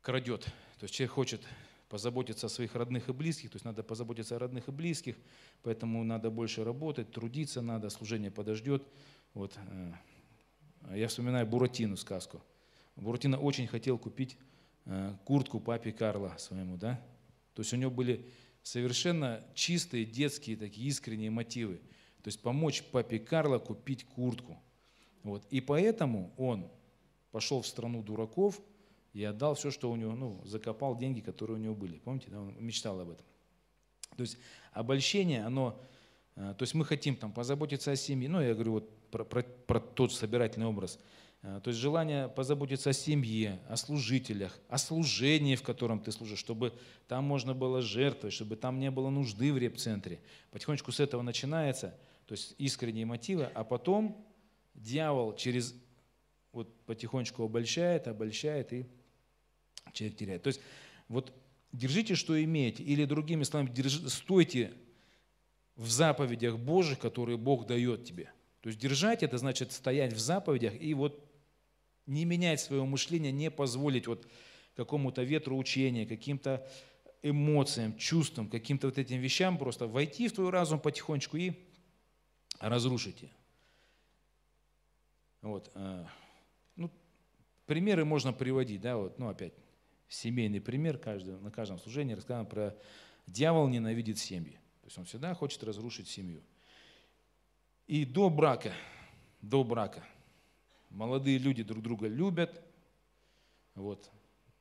[0.00, 0.42] крадет.
[0.80, 1.40] То есть человек хочет
[1.88, 5.14] позаботиться о своих родных и близких, то есть надо позаботиться о родных и близких,
[5.62, 8.82] поэтому надо больше работать, трудиться надо, служение подождет.
[9.34, 9.56] Вот.
[9.70, 12.42] Э, я вспоминаю Буратину сказку.
[12.96, 14.36] Буратино очень хотел купить
[14.86, 17.00] э, куртку папе Карла своему, да?
[17.52, 18.28] То есть у него были
[18.64, 21.80] совершенно чистые детские такие искренние мотивы.
[22.24, 24.58] То есть помочь папе Карло купить куртку.
[25.22, 25.46] Вот.
[25.50, 26.66] И поэтому он
[27.30, 28.60] пошел в страну дураков
[29.12, 31.98] и отдал все, что у него, ну, закопал деньги, которые у него были.
[31.98, 32.40] Помните, да?
[32.40, 33.24] он мечтал об этом.
[34.16, 34.38] То есть
[34.72, 35.80] обольщение, оно,
[36.34, 39.42] э, то есть мы хотим там позаботиться о семье, ну, я говорю вот про, про,
[39.42, 40.98] про тот собирательный образ–
[41.44, 46.38] Э, то есть желание позаботиться о семье, о служителях, о служении, в котором ты служишь,
[46.38, 46.72] чтобы
[47.06, 50.20] там можно было жертвовать, чтобы там не было нужды в репцентре.
[50.50, 51.94] Потихонечку с этого начинается,
[52.26, 54.26] то есть искренние мотивы, а потом
[54.74, 55.74] дьявол через
[56.52, 58.86] вот потихонечку обольщает, обольщает, и
[59.92, 60.42] человек теряет.
[60.42, 60.60] То есть
[61.08, 61.32] вот
[61.72, 64.72] держите, что имеете, или другими словами, держи, стойте
[65.76, 68.30] в заповедях Божьих, которые Бог дает тебе.
[68.60, 71.20] То есть держать это значит стоять в заповедях и вот
[72.06, 74.26] не менять свое мышление, не позволить вот
[74.76, 76.66] какому-то ветру учения, каким-то
[77.22, 81.52] эмоциям, чувствам, каким-то вот этим вещам просто войти в твой разум потихонечку и
[82.58, 83.32] разрушить ее.
[85.42, 85.70] Вот.
[85.74, 86.06] Э,
[86.76, 86.90] ну,
[87.66, 89.54] примеры можно приводить, да, вот, ну, опять,
[90.08, 92.76] семейный пример, каждый, на каждом служении рассказано про
[93.26, 94.58] дьявол ненавидит семьи.
[94.80, 96.42] То есть он всегда хочет разрушить семью.
[97.86, 98.72] И до брака,
[99.42, 100.02] до брака
[100.90, 102.62] молодые люди друг друга любят,
[103.74, 104.10] вот,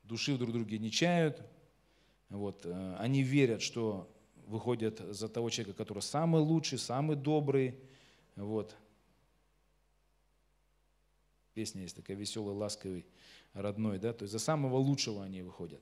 [0.03, 1.41] души в друг друге не чают,
[2.29, 4.12] вот, э, они верят, что
[4.47, 7.79] выходят за того человека, который самый лучший, самый добрый,
[8.35, 8.75] вот.
[11.53, 13.05] Песня есть такая веселый, ласковый,
[13.53, 15.81] родной, да, то есть за самого лучшего они выходят.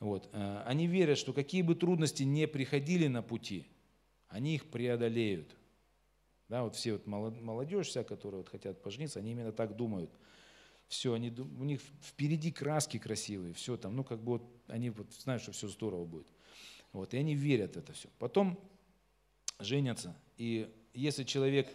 [0.00, 0.28] Вот.
[0.32, 3.66] Э, они верят, что какие бы трудности не приходили на пути,
[4.28, 5.54] они их преодолеют–
[6.48, 10.10] да, вот все вот молодежь вся, которые вот хотят пожениться, они именно так думают.
[10.88, 15.12] Все, они, у них впереди краски красивые, все там, ну как бы вот они вот
[15.14, 16.26] знают, что все здорово будет.
[16.94, 18.08] Вот, и они верят это все.
[18.18, 18.58] Потом
[19.58, 21.68] женятся, и если человек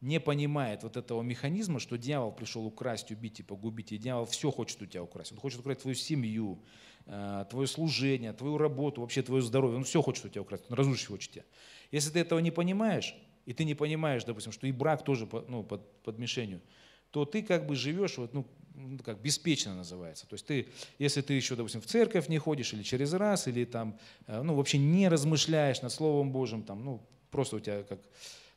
[0.00, 4.52] не понимает вот этого механизма, что дьявол пришел украсть, убить и погубить, и дьявол все
[4.52, 5.32] хочет у тебя украсть.
[5.32, 6.62] Он хочет украсть твою семью,
[7.06, 9.76] э, твое служение, твою работу, вообще твое здоровье.
[9.76, 11.44] Он все хочет у тебя украсть, он разрушить хочет тебя.
[11.90, 15.64] Если ты этого не понимаешь, и ты не понимаешь, допустим, что и брак тоже ну,
[15.64, 16.60] под, под мишенью,
[17.10, 20.26] то ты как бы живешь, вот, ну, ну, как беспечно называется.
[20.26, 20.68] То есть ты,
[20.98, 24.54] если ты еще, допустим, в церковь не ходишь или через раз, или там, э, ну,
[24.54, 27.98] вообще не размышляешь над Словом Божьим, там, ну, просто у тебя как,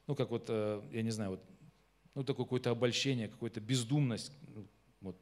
[0.08, 1.44] ну, как вот, э, я не знаю, вот,
[2.14, 4.68] ну, такое какое-то обольщение, какая-то бездумность, ну,
[5.02, 5.18] вот,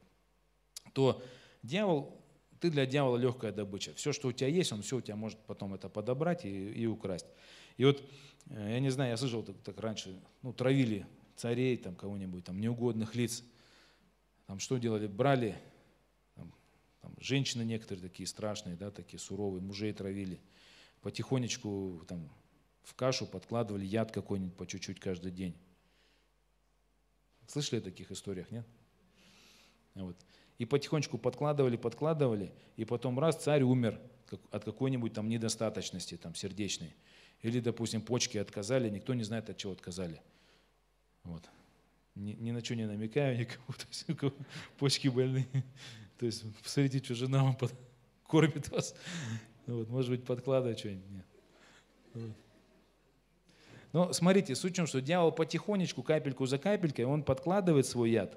[0.92, 1.22] то
[1.62, 2.20] дьявол,
[2.58, 3.94] ты для дьявола легкая добыча.
[3.94, 6.86] Все, что у тебя есть, он все у тебя может потом это подобрать и, и
[6.86, 7.26] украсть.
[7.78, 8.02] И вот
[8.50, 11.06] Э, я не знаю, я слышал так, так раньше, ну, травили
[11.40, 13.42] царей, там, кого-нибудь, там, неугодных лиц.
[14.46, 15.06] Там что делали?
[15.06, 15.56] Брали,
[16.34, 16.52] там,
[17.00, 20.38] там, женщины некоторые такие страшные, да, такие суровые, мужей травили.
[21.00, 22.28] Потихонечку там
[22.82, 25.54] в кашу подкладывали яд какой-нибудь по чуть-чуть каждый день.
[27.46, 28.66] Слышали о таких историях, нет?
[29.94, 30.16] Вот.
[30.58, 33.98] И потихонечку подкладывали, подкладывали, и потом раз царь умер
[34.50, 36.94] от какой-нибудь там недостаточности там, сердечной.
[37.40, 40.20] Или, допустим, почки отказали, никто не знает, от чего отказали.
[41.24, 41.48] Вот.
[42.14, 44.32] Ни, ни на что не намекаю никому, то есть, у кого
[44.78, 45.48] почки больные.
[46.18, 47.72] То есть, посмотрите, что жена вам под...
[48.26, 48.94] кормит вас.
[49.66, 51.10] Вот, может быть, подкладывает что-нибудь.
[51.10, 51.26] Нет.
[52.12, 52.36] Вот.
[53.92, 58.36] Но смотрите, суть в том, что дьявол потихонечку, капельку за капелькой, он подкладывает свой яд,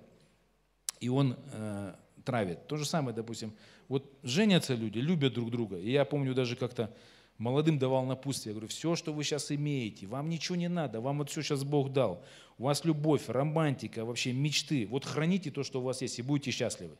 [0.99, 2.67] и он э, травит.
[2.67, 3.53] То же самое, допустим,
[3.87, 5.77] вот женятся люди, любят друг друга.
[5.77, 6.95] И я помню даже как-то
[7.37, 8.51] молодым давал напутствие.
[8.51, 11.63] Я говорю, все, что вы сейчас имеете, вам ничего не надо, вам вот все сейчас
[11.63, 12.23] Бог дал.
[12.57, 14.87] У вас любовь, романтика, вообще мечты.
[14.87, 16.95] Вот храните то, что у вас есть, и будете счастливы.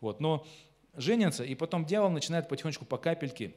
[0.00, 0.20] Вот.
[0.20, 0.46] Но
[0.94, 3.54] женятся, и потом дьявол начинает потихонечку по капельке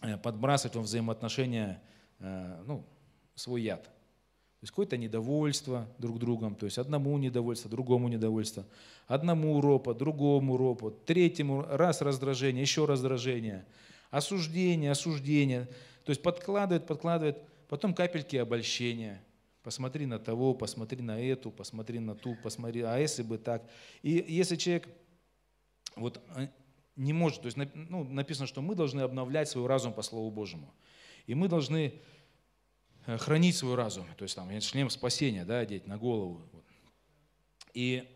[0.00, 1.82] э, подбрасывать во взаимоотношения
[2.20, 2.84] э, ну,
[3.34, 3.84] свой яд.
[3.84, 8.66] То есть какое-то недовольство друг другом, то есть одному недовольство, другому недовольство,
[9.06, 13.66] одному ропот, другому ропот, третьему раз раздражение, еще раздражение–
[14.10, 15.66] осуждение, осуждение.
[16.04, 19.22] То есть подкладывает, подкладывает, потом капельки обольщения,
[19.62, 23.68] посмотри на того, посмотри на эту, посмотри на ту, посмотри, а если бы так.
[24.02, 24.88] И если человек
[25.96, 26.48] вот э,
[26.96, 30.72] не может, то есть ну, написано, что мы должны обновлять свой разум по Слову Божьему.
[31.26, 32.00] И мы должны
[33.06, 36.42] э, хранить свой разум, то есть там шлем спасения, да, одеть на голову.
[37.74, 38.08] И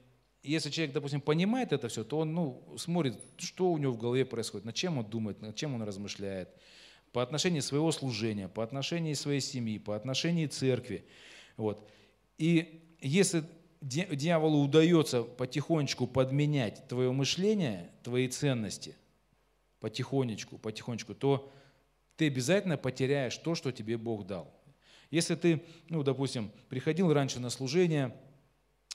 [0.43, 4.25] если человек, допустим, понимает это все, то он ну, смотрит, что у него в голове
[4.25, 6.49] происходит, над чем он думает, над чем он размышляет,
[7.13, 11.05] по отношению своего служения, по отношению своей семьи, по отношению церкви.
[11.57, 11.89] Вот.
[12.39, 13.45] И если
[13.81, 18.97] дьяволу удается потихонечку подменять твое мышление, твои ценности,
[19.81, 21.53] потихонечку, потихонечку, то
[22.17, 24.53] ты обязательно потеряешь то, что тебе Бог дал.
[25.11, 28.17] Если ты, ну, допустим, приходил раньше на служение,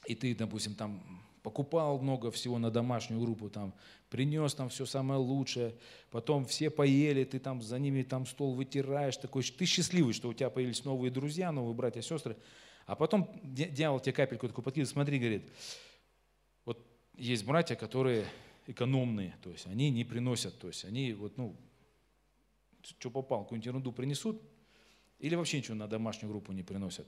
[0.06, 3.74] и ты, допустим, там покупал много всего на домашнюю группу, там,
[4.10, 5.76] принес там все самое лучшее,
[6.12, 10.34] потом все поели, ты там за ними там стол вытираешь, такой, ты счастливый, что у
[10.34, 12.36] тебя появились новые друзья, новые братья, сестры,
[12.86, 15.50] а потом дьявол тебе капельку такую подкидывает, смотри, говорит,
[16.66, 18.26] вот есть братья, которые
[18.66, 21.56] экономные, то есть они не приносят, то есть они вот, ну,
[22.82, 24.42] что попал, какую-нибудь ерунду принесут,
[25.20, 27.08] или вообще ничего на домашнюю группу не приносят.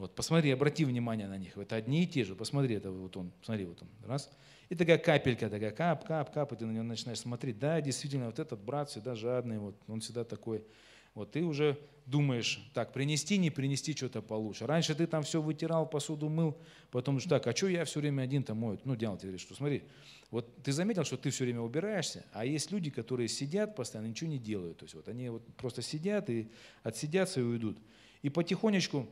[0.00, 1.58] Вот, посмотри, обрати внимание на них.
[1.58, 2.34] Это одни и те же.
[2.34, 4.30] Посмотри, это вот он, смотри, вот он, раз.
[4.70, 7.58] И такая капелька, такая кап, кап, кап, и ты на него начинаешь смотреть.
[7.58, 10.64] Да, действительно, вот этот брат всегда жадный, вот, он всегда такой.
[11.12, 14.66] Вот ты уже думаешь, так, принести, не принести что-то получше.
[14.66, 16.56] Раньше ты там все вытирал, посуду мыл,
[16.90, 18.80] потом что так, а что я все время один-то мою?
[18.84, 19.82] Ну, делал тебе, что смотри,
[20.30, 24.30] вот ты заметил, что ты все время убираешься, а есть люди, которые сидят постоянно, ничего
[24.30, 24.78] не делают.
[24.78, 26.48] То есть вот они вот просто сидят и
[26.82, 27.76] отсидятся и уйдут.
[28.22, 29.06] И потихонечку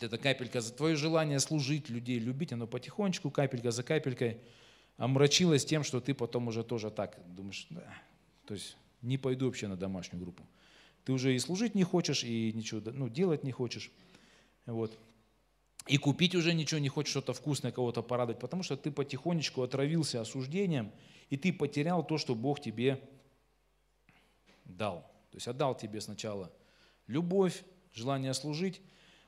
[0.00, 4.38] эта капелька за твое желание служить людей, любить, оно потихонечку, капелька за капелькой
[4.96, 7.86] омрачилось тем, что ты потом уже тоже так думаешь, да,
[8.46, 10.42] то есть не пойду вообще на домашнюю группу.
[11.04, 13.90] Ты уже и служить не хочешь, и ничего ну, делать не хочешь.
[14.66, 14.98] Вот.
[15.86, 20.20] И купить уже ничего не хочешь, что-то вкусное, кого-то порадовать, потому что ты потихонечку отравился
[20.20, 20.90] осуждением,
[21.30, 23.00] и ты потерял то, что Бог тебе
[24.64, 25.02] дал.
[25.30, 26.50] То есть отдал тебе сначала
[27.06, 28.80] любовь, желание служить,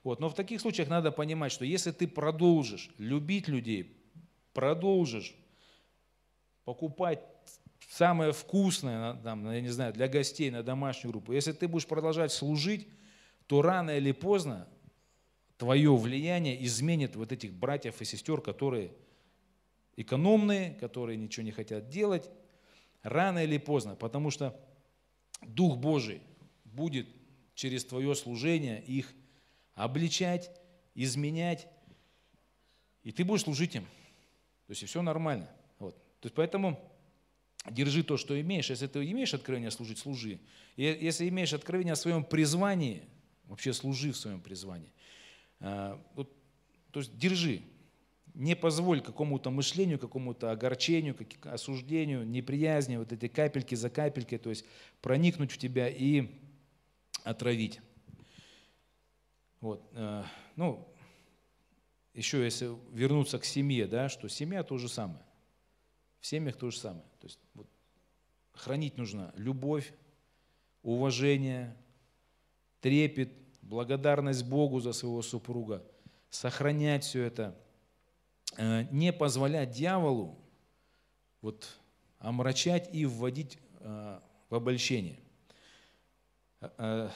[0.04, 0.20] вот.
[0.20, 3.96] Но в таких случаях надо понимать, что если ты продолжишь любить людей,
[4.52, 5.34] продолжишь
[6.64, 7.20] покупать
[7.90, 12.32] самое вкусное, там, я не знаю, для гостей на домашнюю группу, если ты будешь продолжать
[12.32, 12.88] служить,
[13.46, 14.68] то рано или поздно
[15.56, 18.92] твое влияние изменит вот этих братьев и сестер, которые
[19.96, 22.30] экономные, которые ничего не хотят делать,
[23.02, 24.58] рано или поздно, потому что
[25.42, 26.22] Дух Божий
[26.64, 27.08] будет
[27.54, 29.12] через твое служение их
[29.78, 30.50] обличать,
[30.94, 31.68] изменять,
[33.04, 33.84] и ты будешь служить им.
[34.66, 35.48] То есть и все нормально.
[35.78, 35.94] Вот.
[36.20, 36.78] То есть поэтому
[37.70, 38.70] держи то, что имеешь.
[38.70, 40.40] Если ты имеешь откровение служить, служи.
[40.76, 43.02] И если имеешь откровение о своем призвании,
[43.44, 44.92] вообще служи в своем призвании.
[45.60, 46.30] А, вот,
[46.90, 47.62] то есть держи.
[48.34, 54.64] Не позволь какому-то мышлению, какому-то огорчению, осуждению, неприязни, вот эти капельки за капелькой, то есть
[55.00, 56.28] проникнуть в тебя и
[57.24, 57.80] отравить.
[59.60, 59.82] Вот.
[59.92, 60.24] Э,
[60.56, 60.88] ну,
[62.14, 65.24] еще если вернуться к семье, да, что семья то же самое.
[66.20, 67.04] В семьях то же самое.
[67.20, 67.68] То есть вот,
[68.52, 69.92] хранить нужно любовь,
[70.82, 71.76] уважение,
[72.80, 75.84] трепет, благодарность Богу за своего супруга,
[76.30, 77.56] сохранять все это,
[78.56, 80.38] э, не позволять дьяволу
[81.40, 81.78] вот,
[82.18, 85.18] омрачать и вводить э, в обольщение.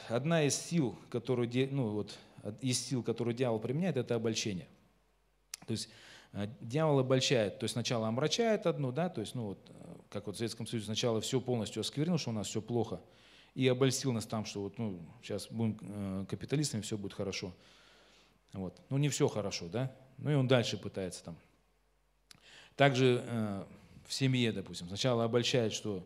[0.07, 2.17] Одна из сил, которую, ну, вот,
[2.61, 4.67] из сил, которые дьявол применяет, это обольщение.
[5.65, 5.89] То есть
[6.33, 10.27] э, дьявол обольщает, то есть сначала омрачает одну, да, то есть, ну вот, э, как
[10.27, 13.01] вот в Советском Союзе сначала все полностью осквернил, что у нас все плохо,
[13.55, 17.53] и обольстил нас там, что вот, ну, сейчас будем э, капиталистами, все будет хорошо.
[18.51, 18.79] Вот.
[18.89, 19.95] Ну, не все хорошо, да?
[20.17, 21.37] Ну, и он дальше пытается там.
[22.75, 23.63] Также э,
[24.05, 26.05] в семье, допустим, сначала обольщает, что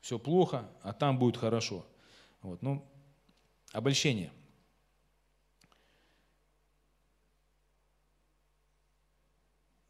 [0.00, 1.84] все плохо, а там будет хорошо.
[2.42, 2.62] Вот.
[2.62, 2.84] Ну,
[3.72, 4.30] обольщение–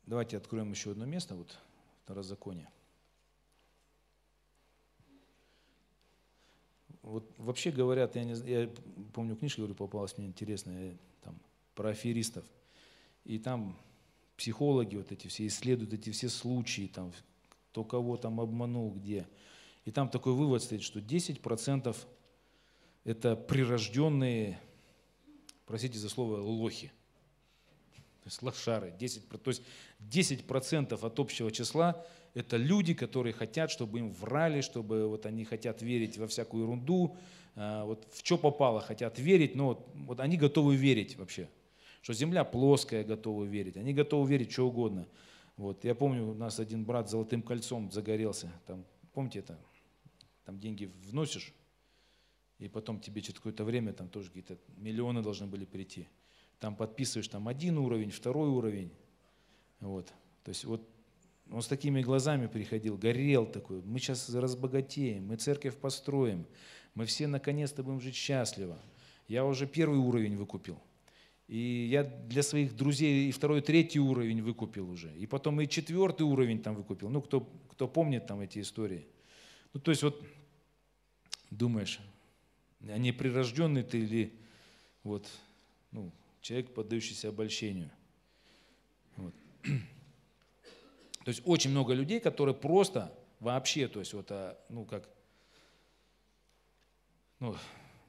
[0.06, 1.58] Давайте откроем еще одно место, вот
[2.05, 2.68] Второзаконие.
[7.03, 8.70] Вот вообще говорят, я, не, я
[9.12, 11.38] помню книжка, говорю, попалась мне интересная, там,
[11.74, 12.44] про аферистов.
[13.24, 13.76] И там
[14.36, 17.12] психологи вот эти все исследуют эти все случаи, там,
[17.70, 19.28] кто кого там обманул, где.
[19.84, 21.96] И там такой вывод стоит, что 10%
[23.05, 24.61] это прирожденные,
[25.66, 26.92] простите за слово, лохи–
[28.23, 29.62] то есть лошары, 10, то есть
[30.01, 32.05] 10% от общего числа–
[32.35, 37.16] это люди, которые хотят, чтобы им врали, чтобы вот они хотят верить во всякую ерунду,
[37.55, 41.49] а, вот в что попало хотят верить, но вот, вот они готовы верить вообще.
[42.01, 43.77] что земля плоская, готовы верить.
[43.77, 45.07] Они готовы верить что угодно.
[45.57, 45.85] Вот.
[45.85, 48.51] Я помню, у нас один брат золотым кольцом загорелся.
[48.66, 49.59] Там, помните это?
[50.45, 51.53] Там деньги вносишь,
[52.59, 56.09] и потом тебе через какое-то время там тоже какие-то миллионы должны были прийти.
[56.62, 58.92] Там подписываешь там один уровень, второй уровень.
[59.80, 60.06] Вот.
[60.44, 60.88] То есть вот
[61.50, 63.82] он с такими глазами приходил, горел такой.
[63.82, 66.46] Мы сейчас разбогатеем, мы церковь построим,
[66.94, 68.78] мы все наконец-то будем жить счастливо.
[69.26, 70.80] Я уже первый уровень выкупил.
[71.48, 75.12] И я для своих друзей и второй, третий уровень выкупил уже.
[75.16, 77.08] И потом и четвертый уровень там выкупил.
[77.08, 77.40] Ну, кто,
[77.72, 79.04] кто помнит там эти истории.
[79.72, 80.22] Ну, то есть вот
[81.50, 81.98] думаешь,
[82.88, 84.32] а не прирожденный ты или
[85.02, 85.26] вот,
[85.90, 86.12] ну,
[86.43, 87.90] человек, поддающийся обольщению.
[89.16, 89.34] Вот.
[91.24, 95.09] То есть очень много людей, которые просто вообще, то есть вот, а, ну как,
[97.38, 97.57] ну,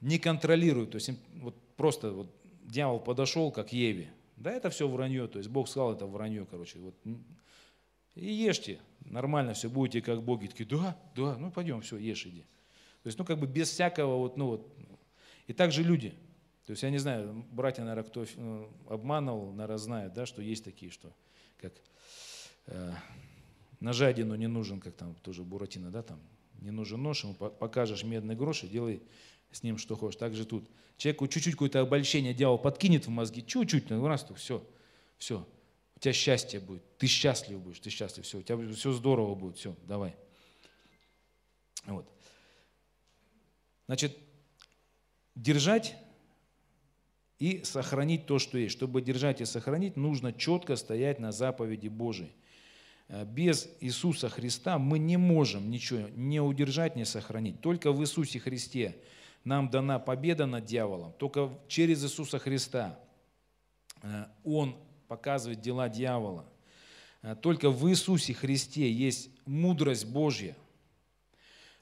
[0.00, 4.88] не контролируют, то есть им вот просто вот дьявол подошел, как Еве, да, это все
[4.88, 6.94] вранье, то есть Бог сказал, это вранье, короче, вот,
[8.16, 12.42] и ешьте, нормально все, будете как боги, такие, да, да, ну пойдем, все, ешь, иди.
[13.02, 14.76] То есть, ну как бы без всякого вот, ну вот,
[15.46, 16.14] и также люди,
[16.66, 20.64] то есть я не знаю, братья, наверное, кто ну, обманывал, наверное, знает, да, что есть
[20.64, 21.12] такие, что
[21.58, 21.74] как
[22.66, 22.92] э,
[23.80, 26.20] на жадину не нужен, как там тоже Буратино, да, там,
[26.60, 29.02] не нужен нож, ему покажешь медный грош и делай
[29.52, 30.18] с ним что хочешь.
[30.18, 30.68] Так же тут.
[30.96, 34.66] Человеку чуть-чуть какое-то обольщение дьявол подкинет в мозги, чуть-чуть, ну раз, то все,
[35.18, 35.46] все.
[35.96, 39.58] У тебя счастье будет, ты счастлив будешь, ты счастлив, все, у тебя все здорово будет,
[39.58, 40.16] все, давай.
[41.84, 42.08] Вот.
[43.86, 44.16] Значит,
[45.34, 45.96] держать
[47.44, 48.74] и сохранить то, что есть.
[48.74, 52.32] Чтобы держать и сохранить, нужно четко стоять на заповеди Божией.
[53.08, 57.60] Э, без Иисуса Христа мы не можем ничего не удержать, не сохранить.
[57.60, 58.96] Только в Иисусе Христе
[59.44, 61.12] нам дана победа над дьяволом.
[61.18, 62.98] Только через Иисуса Христа
[64.00, 64.74] э, Он
[65.06, 66.46] показывает дела дьявола.
[67.20, 70.56] Э, только в Иисусе Христе есть мудрость Божья.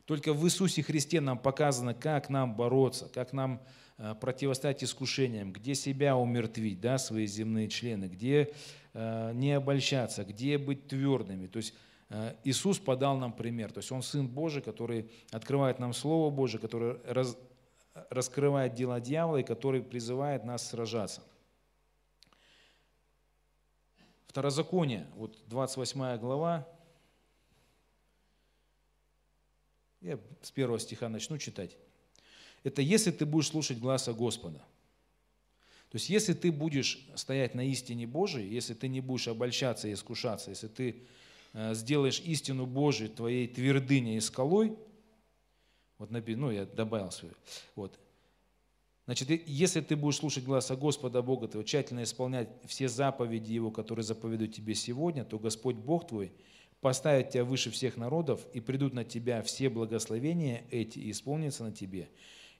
[0.06, 3.81] Только в Иисусе Христе нам показано, как нам бороться, как нам Э,
[4.20, 8.52] противостоять искушениям, где себя умертвить, да, свои земные члены, где
[8.94, 11.46] э, не обольщаться, где быть твердыми.
[11.46, 11.74] То есть
[12.10, 13.70] э, Иисус подал нам пример.
[13.70, 17.36] То есть Он Сын Божий, который открывает нам Слово Божие, который раз,
[18.10, 21.22] раскрывает дела дьявола и который призывает нас сражаться.
[24.26, 26.66] Второзаконие, вот 28 глава,
[30.00, 31.76] я с первого стиха начну читать
[32.64, 34.58] это если ты будешь слушать глаза Господа.
[35.90, 39.92] То есть если ты будешь стоять на истине Божией, если ты не будешь обольщаться и
[39.92, 41.02] искушаться, если ты
[41.52, 44.76] э, сделаешь истину Божию твоей твердыней и скалой,
[45.98, 47.34] вот ну я добавил свою,
[47.76, 47.98] вот,
[49.04, 54.04] Значит, если ты будешь слушать глаза Господа Бога твоего, тщательно исполнять все заповеди Его, которые
[54.04, 56.32] заповедуют тебе сегодня, то Господь Бог твой
[56.80, 61.72] поставит тебя выше всех народов, и придут на тебя все благословения эти, и исполнятся на
[61.72, 62.08] тебе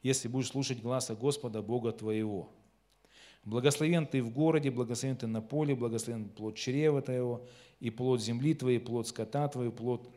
[0.02, 2.50] если будешь слушать гласа Господа Бога твоего.
[3.44, 7.46] Благословен ты в городе, благословен ты на поле, благословен плод чрева твоего,
[7.80, 10.08] и плод земли твоей, плод скота твоего, плод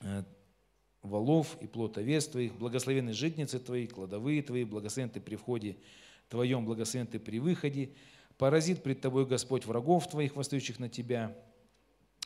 [0.00, 0.24] э,
[1.02, 5.76] волов и плод овец твоих, благословены житницы твои, кладовые твои, благословен ты при входе
[6.28, 7.90] твоем, благословен ты при выходе,
[8.38, 11.36] поразит пред тобой Господь врагов твоих, восстающих на тебя,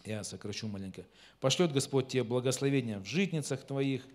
[0.05, 1.05] я сокращу маленько,
[1.41, 4.07] пошлет Господь тебе благословения в житницах твоих,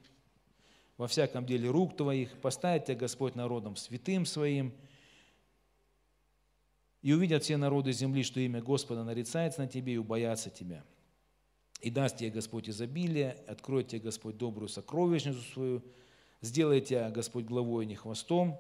[1.02, 4.72] во всяком деле рук твоих, поставит тебя Господь народом святым своим,
[7.02, 10.84] и увидят все народы земли, что имя Господа нарицается на тебе и убоятся тебя.
[11.82, 15.84] И даст тебе Господь изобилие, откроет тебе Господь добрую сокровищницу свою,
[16.40, 18.60] сделает тебя Господь главой, а не хвостом,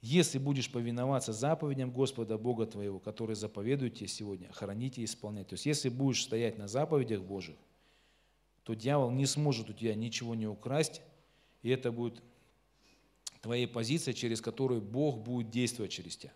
[0.00, 5.48] если будешь повиноваться заповедям Господа Бога твоего, которые заповедуют тебе сегодня, хранить и исполнять.
[5.48, 7.56] То есть, если будешь стоять на заповедях Божьих,
[8.62, 11.02] то дьявол не сможет у тебя ничего не украсть,
[11.62, 12.22] и это будет
[13.40, 16.32] твоей позиция, через которую Бог будет действовать через тебя.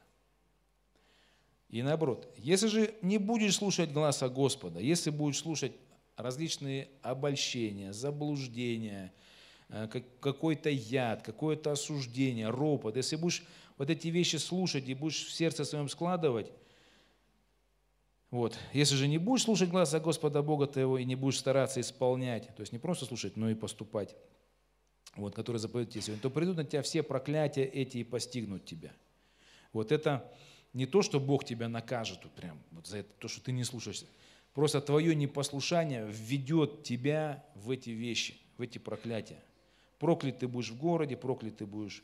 [1.69, 5.73] И наоборот, если же не будешь слушать глаза Господа, если будешь слушать
[6.17, 9.13] различные обольщения, заблуждения,
[9.69, 9.89] э,
[10.21, 13.45] какой-то яд, какое-то осуждение, ропот, если будешь
[13.79, 16.53] вот эти вещи слушать и будешь в сердце своем складывать,
[18.31, 18.57] вот.
[18.73, 22.61] Если же не будешь слушать глаза Господа Бога твоего и не будешь стараться исполнять, то
[22.61, 24.15] есть не просто слушать, но и поступать,
[25.17, 28.93] вот, которые заповедуют тебе сегодня, то придут на тебя все проклятия эти и постигнут тебя.
[29.73, 30.31] Вот это
[30.73, 33.65] не то, что Бог тебя накажет вот прям вот за это, то, что ты не
[33.65, 34.07] слушаешься.
[34.55, 39.43] Просто твое непослушание введет тебя в эти вещи, в эти проклятия.
[39.99, 42.03] Проклят ты будешь в городе, проклят ты будешь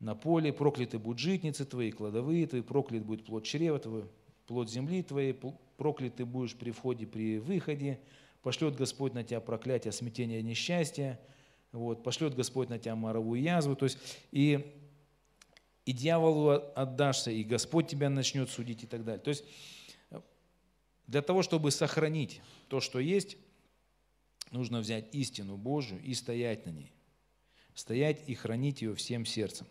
[0.00, 4.08] на поле, прокляты будут житницы твои, кладовые твои, проклят будет плод чрева твоего,
[4.46, 5.34] плод земли твоей,
[5.76, 7.98] проклят ты будешь при входе, при выходе,
[8.42, 11.18] пошлет Господь на тебя проклятие, смятение, несчастье,
[11.76, 13.98] вот, пошлет Господь на тебя моровую язву, то есть
[14.32, 14.74] и,
[15.84, 19.22] и дьяволу отдашься, и Господь тебя начнет судить и так далее.
[19.22, 19.44] То есть
[21.06, 23.36] для того, чтобы сохранить то, что есть,
[24.50, 26.92] нужно взять истину Божию и стоять на ней.
[27.74, 29.66] Стоять и хранить ее всем сердцем.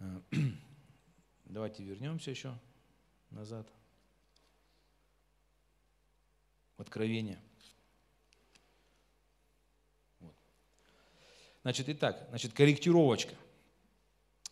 [1.44, 2.58] Давайте вернемся еще
[3.30, 3.70] назад.
[6.78, 7.38] Откровение.
[10.20, 10.34] Вот.
[11.62, 13.34] Значит, итак, значит, корректировочка.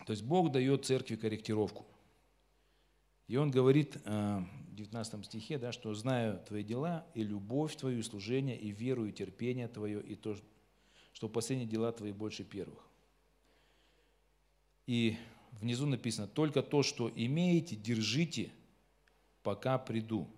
[0.05, 1.87] То есть Бог дает церкви корректировку.
[3.27, 7.99] И он говорит э, в 19 стихе, да, что «знаю твои дела, и любовь твою,
[7.99, 10.37] и служение, и веру, и терпение твое, и то,
[11.13, 12.87] что последние дела твои больше первых».
[14.87, 15.19] И
[15.53, 18.51] внизу написано «только то, что имеете, держите,
[19.43, 20.29] пока приду».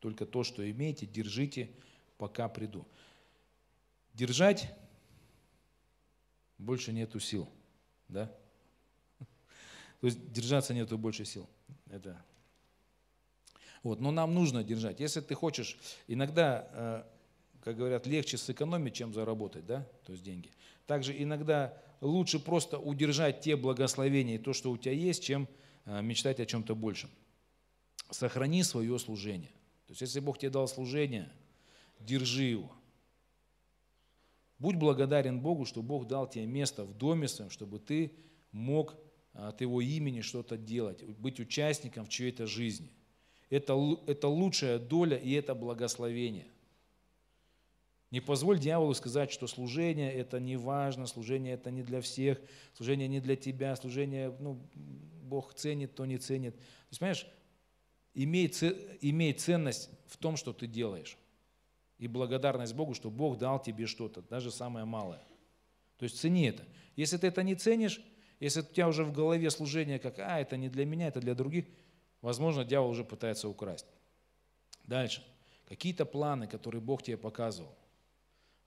[0.00, 1.70] Только то, что имеете, держите,
[2.18, 2.84] пока приду.
[4.14, 4.74] Держать
[6.62, 7.48] больше нету сил,
[8.08, 8.32] да?
[10.00, 11.48] То есть держаться нету больше сил.
[11.90, 12.20] Это.
[13.82, 15.00] Вот, но нам нужно держать.
[15.00, 17.02] Если ты хочешь, иногда, э,
[17.62, 20.50] как говорят, легче сэкономить, чем заработать, да, то есть деньги.
[20.86, 25.48] Также иногда лучше просто удержать те благословения и то, что у тебя есть, чем
[25.84, 27.10] э, мечтать о чем-то большем.
[28.10, 29.50] Сохрани свое служение.
[29.86, 31.30] То есть, если Бог тебе дал служение,
[32.00, 32.72] держи его.
[34.62, 38.12] Будь благодарен Богу, что Бог дал тебе место в доме своем, чтобы ты
[38.52, 38.94] мог
[39.32, 42.92] от Его имени что-то делать, быть участником в чьей-то жизни.
[43.50, 46.46] Это, это лучшая доля и это благословение.
[48.12, 52.40] Не позволь дьяволу сказать, что служение это не важно, служение это не для всех,
[52.76, 54.60] служение не для тебя, служение, ну,
[55.24, 56.54] Бог ценит, то не ценит.
[56.54, 57.26] То есть, понимаешь,
[58.14, 58.46] имей,
[59.00, 61.18] имей ценность в том, что ты делаешь.
[61.98, 65.22] И благодарность Богу, что Бог дал тебе что-то, даже самое малое.
[65.98, 66.64] То есть цени это.
[66.96, 68.00] Если ты это не ценишь,
[68.40, 71.34] если у тебя уже в голове служение как, а, это не для меня, это для
[71.34, 71.66] других,
[72.22, 73.86] возможно, дьявол уже пытается украсть.
[74.84, 75.24] Дальше.
[75.68, 77.74] Какие-то планы, которые Бог тебе показывал.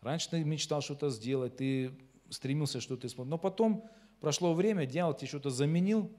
[0.01, 1.91] Раньше ты мечтал что-то сделать, ты
[2.30, 3.89] стремился что-то исполнить, но потом
[4.21, 6.11] прошло время, дьявол тебе что-то заменил,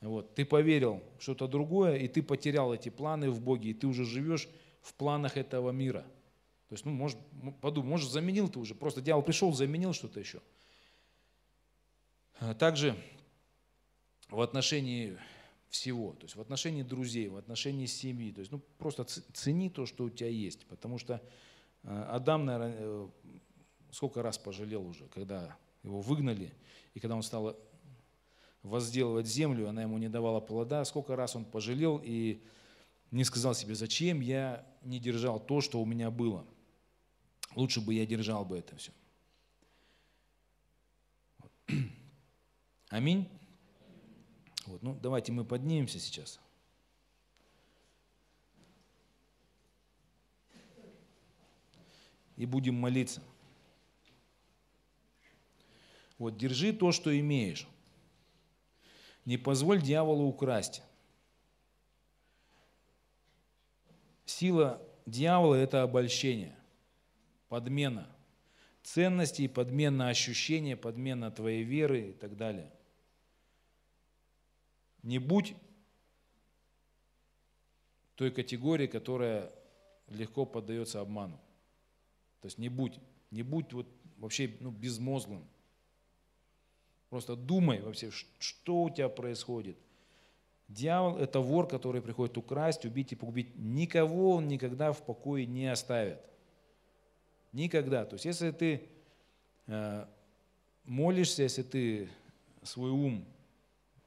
[0.00, 4.04] вот, ты поверил что-то другое, и ты потерял эти планы в Боге, и ты уже
[4.04, 4.48] живешь
[4.80, 6.04] в планах этого мира.
[6.68, 7.18] То есть, ну, может,
[7.60, 10.40] подумай, может, заменил ты уже, просто дьявол пришел, заменил что-то еще.
[12.38, 12.96] А также
[14.28, 15.18] в отношении
[15.68, 19.86] всего, то есть в отношении друзей, в отношении семьи, то есть ну, просто цени то,
[19.86, 21.22] что у тебя есть, потому что
[21.82, 23.08] э, Адам, наверное, э,
[23.92, 26.52] сколько раз пожалел уже, когда его выгнали,
[26.94, 27.56] и когда он стал
[28.62, 32.42] возделывать землю, она ему не давала плода, сколько раз он пожалел и
[33.10, 36.46] не сказал себе, зачем я не держал то, что у меня было.
[37.54, 38.92] Лучше бы я держал бы это все.
[42.88, 43.28] Аминь.
[44.66, 46.40] Вот, ну, давайте мы поднимемся сейчас.
[52.36, 53.22] И будем молиться.
[56.18, 57.66] Вот, держи то, что имеешь.
[59.24, 60.82] Не позволь дьяволу украсть.
[64.30, 66.56] Сила дьявола– это обольщение,
[67.48, 68.08] подмена
[68.82, 72.72] ценностей, подмена ощущения, подмена твоей веры и так далее–
[75.02, 75.54] не будь
[78.16, 79.50] той категории, которая
[80.08, 81.40] легко поддается обману.
[82.40, 82.98] То есть не будь,
[83.30, 83.86] не будь вот
[84.18, 85.46] вообще ну, безмозглым.
[87.08, 89.76] Просто думай вообще, что у тебя происходит.
[90.70, 93.56] Дьявол– это вор, который приходит украсть, убить и погубить.
[93.56, 96.20] Никого он никогда в покое не оставит.
[97.52, 98.04] Никогда.
[98.04, 98.88] То есть если ты
[99.66, 100.06] э,
[100.84, 102.08] молишься, если ты
[102.62, 103.24] свой ум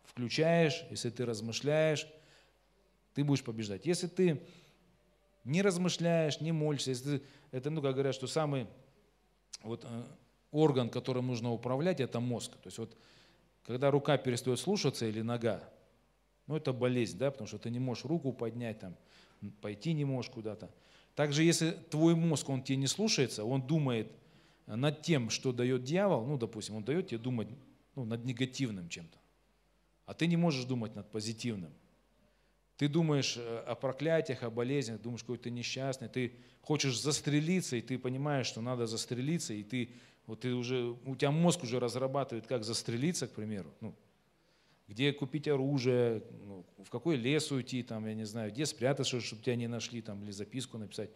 [0.06, 2.08] включаешь, если ты размышляешь,
[3.14, 3.86] ты будешь побеждать.
[3.86, 4.42] Если ты
[5.44, 8.68] не размышляешь, не молишься, если ты, это, ну, как говорят, что самый
[9.64, 10.04] вот, э,
[10.52, 12.52] орган, которым нужно управлять, это мозг.
[12.52, 12.96] То есть вот,
[13.66, 15.62] когда рука перестает слушаться или нога,
[16.48, 18.96] ну, это болезнь, да, потому что ты не можешь руку поднять, там,
[19.62, 20.70] пойти не можешь куда-то.
[21.16, 24.12] Также, если твой мозг, он тебе не слушается, он думает
[24.66, 27.48] над тем, что дает дьявол, ну, допустим, он дает тебе думать
[27.96, 29.18] ну, над негативным чем-то
[30.06, 31.72] а ты не можешь думать над позитивным.
[32.78, 37.82] Ты думаешь э, о проклятиях, о болезнях, думаешь, какой ты несчастный, ты хочешь застрелиться, и
[37.82, 39.92] ты понимаешь, что надо застрелиться, и ты,
[40.26, 43.74] вот ты уже, у тебя мозг уже разрабатывает, как застрелиться, к примеру.
[43.80, 43.96] Ну,
[44.88, 49.42] где купить оружие, ну, в какой лес уйти, там, я не знаю, где спрятаться, чтобы
[49.42, 51.10] тебя не нашли, там, или записку написать.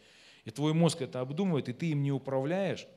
[0.46, 2.88] И твой мозг это обдумывает, и ты им не управляешь,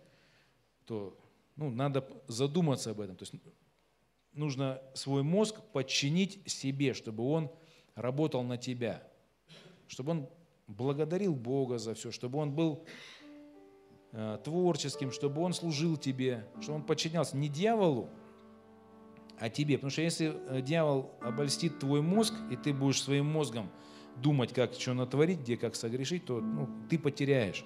[0.87, 1.19] то
[1.57, 3.17] ну, надо задуматься об этом.
[3.17, 3.35] То есть
[4.33, 7.51] нужно свой мозг подчинить себе, чтобы он
[7.95, 9.03] работал на тебя,
[9.89, 10.29] чтобы он
[10.69, 12.85] благодарил Бога за все, чтобы он был
[14.13, 18.09] э, творческим, чтобы он служил тебе, чтобы он подчинялся не дьяволу,
[19.41, 19.77] а тебе.
[19.77, 23.71] Потому что если э, дьявол обольстит твой мозг, и ты будешь своим мозгом
[24.17, 27.65] думать, как что натворить, где как согрешить, то ну, ты потеряешь.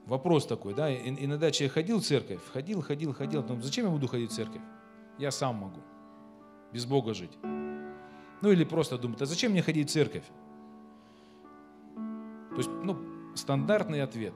[0.05, 4.07] Вопрос такой, да, иногда человек ходил в церковь, ходил, ходил, ходил, потом, зачем я буду
[4.07, 4.61] ходить в церковь?
[5.17, 5.81] Я сам могу,
[6.71, 7.35] без Бога жить.
[7.41, 10.25] Ну или просто думает, а зачем мне ходить в церковь?
[11.95, 12.97] То есть, ну,
[13.35, 14.35] стандартный ответ.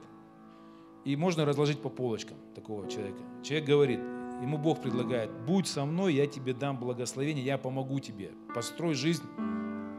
[1.04, 3.22] И можно разложить по полочкам такого человека.
[3.42, 4.00] Человек говорит,
[4.42, 8.32] ему Бог предлагает, будь со мной, я тебе дам благословение, я помогу тебе.
[8.54, 9.24] Построй жизнь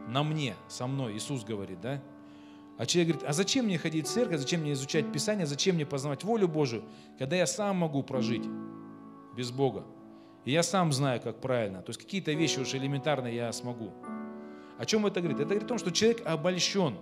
[0.08, 1.16] на мне, со мной.
[1.16, 2.02] Иисус говорит, да?
[2.78, 5.86] А человек говорит, а зачем мне ходить в церковь, зачем мне изучать Писание, зачем мне
[5.86, 6.84] познавать волю Божию,
[7.18, 8.44] когда я сам могу прожить
[9.36, 9.84] без Бога.
[10.44, 11.82] И я сам знаю, как правильно.
[11.82, 13.92] То есть какие-то вещи уж элементарные я смогу.
[14.78, 15.38] О чем это говорит?
[15.38, 16.96] Это говорит о том, что человек обольщен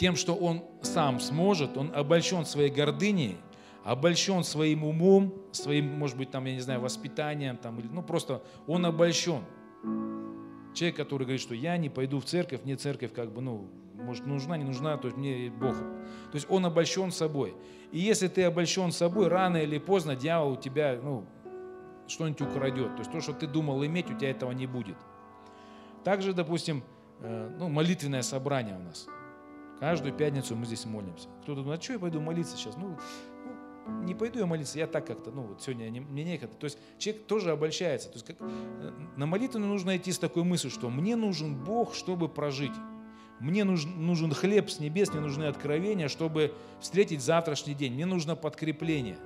[0.00, 3.36] тем, что он сам сможет, он обольщен своей гордыней,
[3.84, 8.42] обольщен своим умом, своим, может быть, там, я не знаю, воспитанием, там, или, ну, просто
[8.66, 9.42] он обольщен.
[10.72, 14.24] Человек, который говорит, что я не пойду в церковь, мне церковь как бы, ну, может,
[14.24, 15.74] нужна, не нужна, то есть мне Бог.
[15.74, 17.54] То есть он обольщен собой.
[17.92, 21.26] И если ты обольщен собой, рано или поздно дьявол у тебя, ну,
[22.06, 22.94] что-нибудь украдет.
[22.94, 24.96] То есть то, что ты думал иметь, у тебя этого не будет.
[26.04, 26.82] Также, допустим,
[27.20, 29.06] э, ну, молитвенное собрание у нас.
[29.80, 31.28] Каждую пятницу мы здесь молимся.
[31.42, 32.76] Кто-то думает, а что я пойду молиться сейчас?
[32.76, 32.98] Ну,
[33.86, 36.54] ну не пойду я молиться, я так как-то, ну вот сегодня не, мне некогда.
[36.56, 38.08] То есть человек тоже обольщается.
[38.08, 38.36] То есть как,
[39.16, 42.72] на молитву нужно идти с такой мыслью, что мне нужен Бог, чтобы прожить.
[43.40, 47.94] Мне нужен, нужен хлеб с небес, мне нужны откровения, чтобы встретить завтрашний день.
[47.94, 49.18] Мне нужно подкрепление.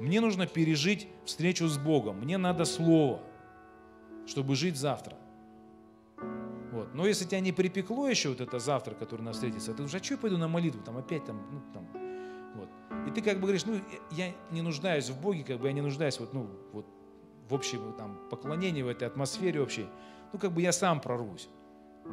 [0.00, 2.20] Мне нужно пережить встречу с Богом.
[2.20, 3.20] Мне надо слово,
[4.26, 5.16] чтобы жить завтра.
[6.82, 6.94] Вот.
[6.94, 10.02] Но если тебя не припекло еще вот это завтра, который нас встретится, ты уже, а
[10.02, 11.88] что я пойду на молитву, там опять там, ну, там,
[12.54, 12.68] вот.
[13.08, 13.80] И ты как бы говоришь, ну,
[14.10, 16.86] я не нуждаюсь в Боге, как бы я не нуждаюсь вот, ну, вот
[17.48, 19.86] в общем там поклонении, в этой атмосфере общей.
[20.32, 21.48] Ну, как бы я сам прорвусь.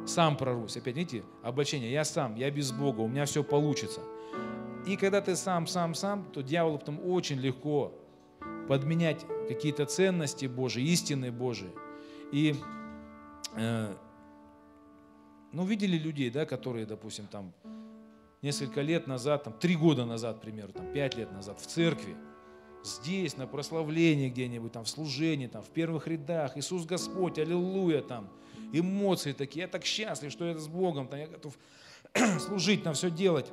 [0.06, 0.76] Сам прорвусь.
[0.76, 1.90] Опять, видите, обольщение.
[1.90, 4.00] Я сам, я без Бога, у меня все получится.
[4.86, 7.92] И когда ты сам, сам, сам, то дьяволу потом очень легко
[8.68, 11.70] подменять какие-то ценности Божьи, истины Божьи.
[12.32, 12.54] И,
[13.56, 13.94] э,
[15.52, 17.52] ну, видели людей, да, которые, допустим, там
[18.42, 22.16] несколько лет назад, там, три года назад, к примеру, там, пять лет назад в церкви,
[22.84, 28.28] здесь, на прославлении где-нибудь, там, в служении, там, в первых рядах, Иисус Господь, аллилуйя, там,
[28.72, 31.58] эмоции такие, я так счастлив, что я с Богом, там, я готов
[32.40, 33.50] служить, там, все делать.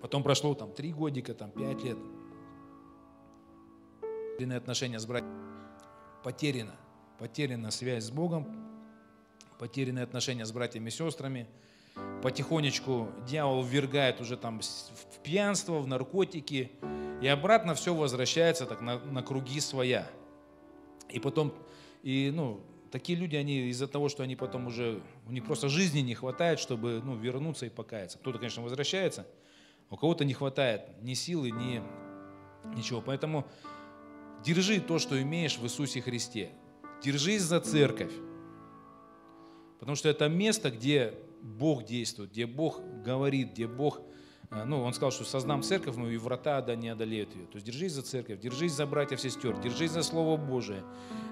[0.00, 1.98] Потом прошло там три годика, там пять лет.
[4.56, 5.34] Отношения с братьями.
[6.22, 6.76] Потеряна.
[7.18, 8.67] Потеряна связь с Богом.
[9.58, 11.46] Потерянные отношения с братьями и сестрами.
[12.22, 16.70] Потихонечку дьявол ввергает уже там в пьянство, в наркотики.
[17.20, 20.08] И обратно все возвращается так на, на круги своя.
[21.10, 21.52] И потом,
[22.02, 26.00] и, ну, такие люди, они из-за того, что они потом уже, у них просто жизни
[26.00, 28.18] не хватает, чтобы ну, вернуться и покаяться.
[28.18, 29.26] Кто-то, конечно, возвращается,
[29.90, 31.82] у кого-то не хватает ни силы, ни
[32.76, 33.00] ничего.
[33.00, 33.46] Поэтому
[34.44, 36.50] держи то, что имеешь в Иисусе Христе.
[37.02, 38.12] Держись за церковь.
[39.78, 44.00] Потому что это место, где Бог действует, где Бог говорит, где Бог,
[44.50, 47.46] э, ну, Он сказал, что создам церковь мою, и врата да не одолеют ее.
[47.46, 50.82] То есть держись за церковь, держись за братьев, сестер, держись за Слово Божие,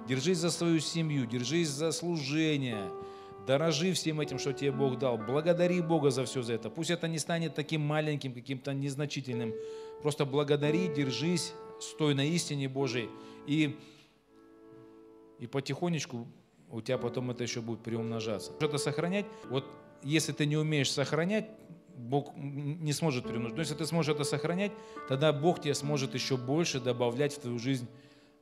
[0.09, 2.91] держись за свою семью, держись за служение,
[3.47, 5.19] Дорожи всем этим, что тебе Бог дал.
[5.19, 6.69] Благодари Бога за все за это.
[6.69, 9.55] Пусть это не станет таким маленьким, каким-то незначительным.
[10.03, 13.09] Просто благодари, держись, стой на истине Божией.
[13.47, 13.79] И,
[15.39, 16.27] и потихонечку
[16.71, 18.53] у тебя потом это еще будет приумножаться.
[18.57, 19.67] Что-то сохранять, вот
[20.03, 21.49] если ты не умеешь сохранять,
[21.97, 23.57] Бог не сможет приумножить.
[23.57, 24.73] Но если ты сможешь это сохранять,
[25.09, 27.89] тогда Бог тебе сможет еще больше добавлять в твою жизнь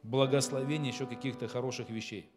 [0.03, 2.29] благословения, еще каких-то хороших вещей.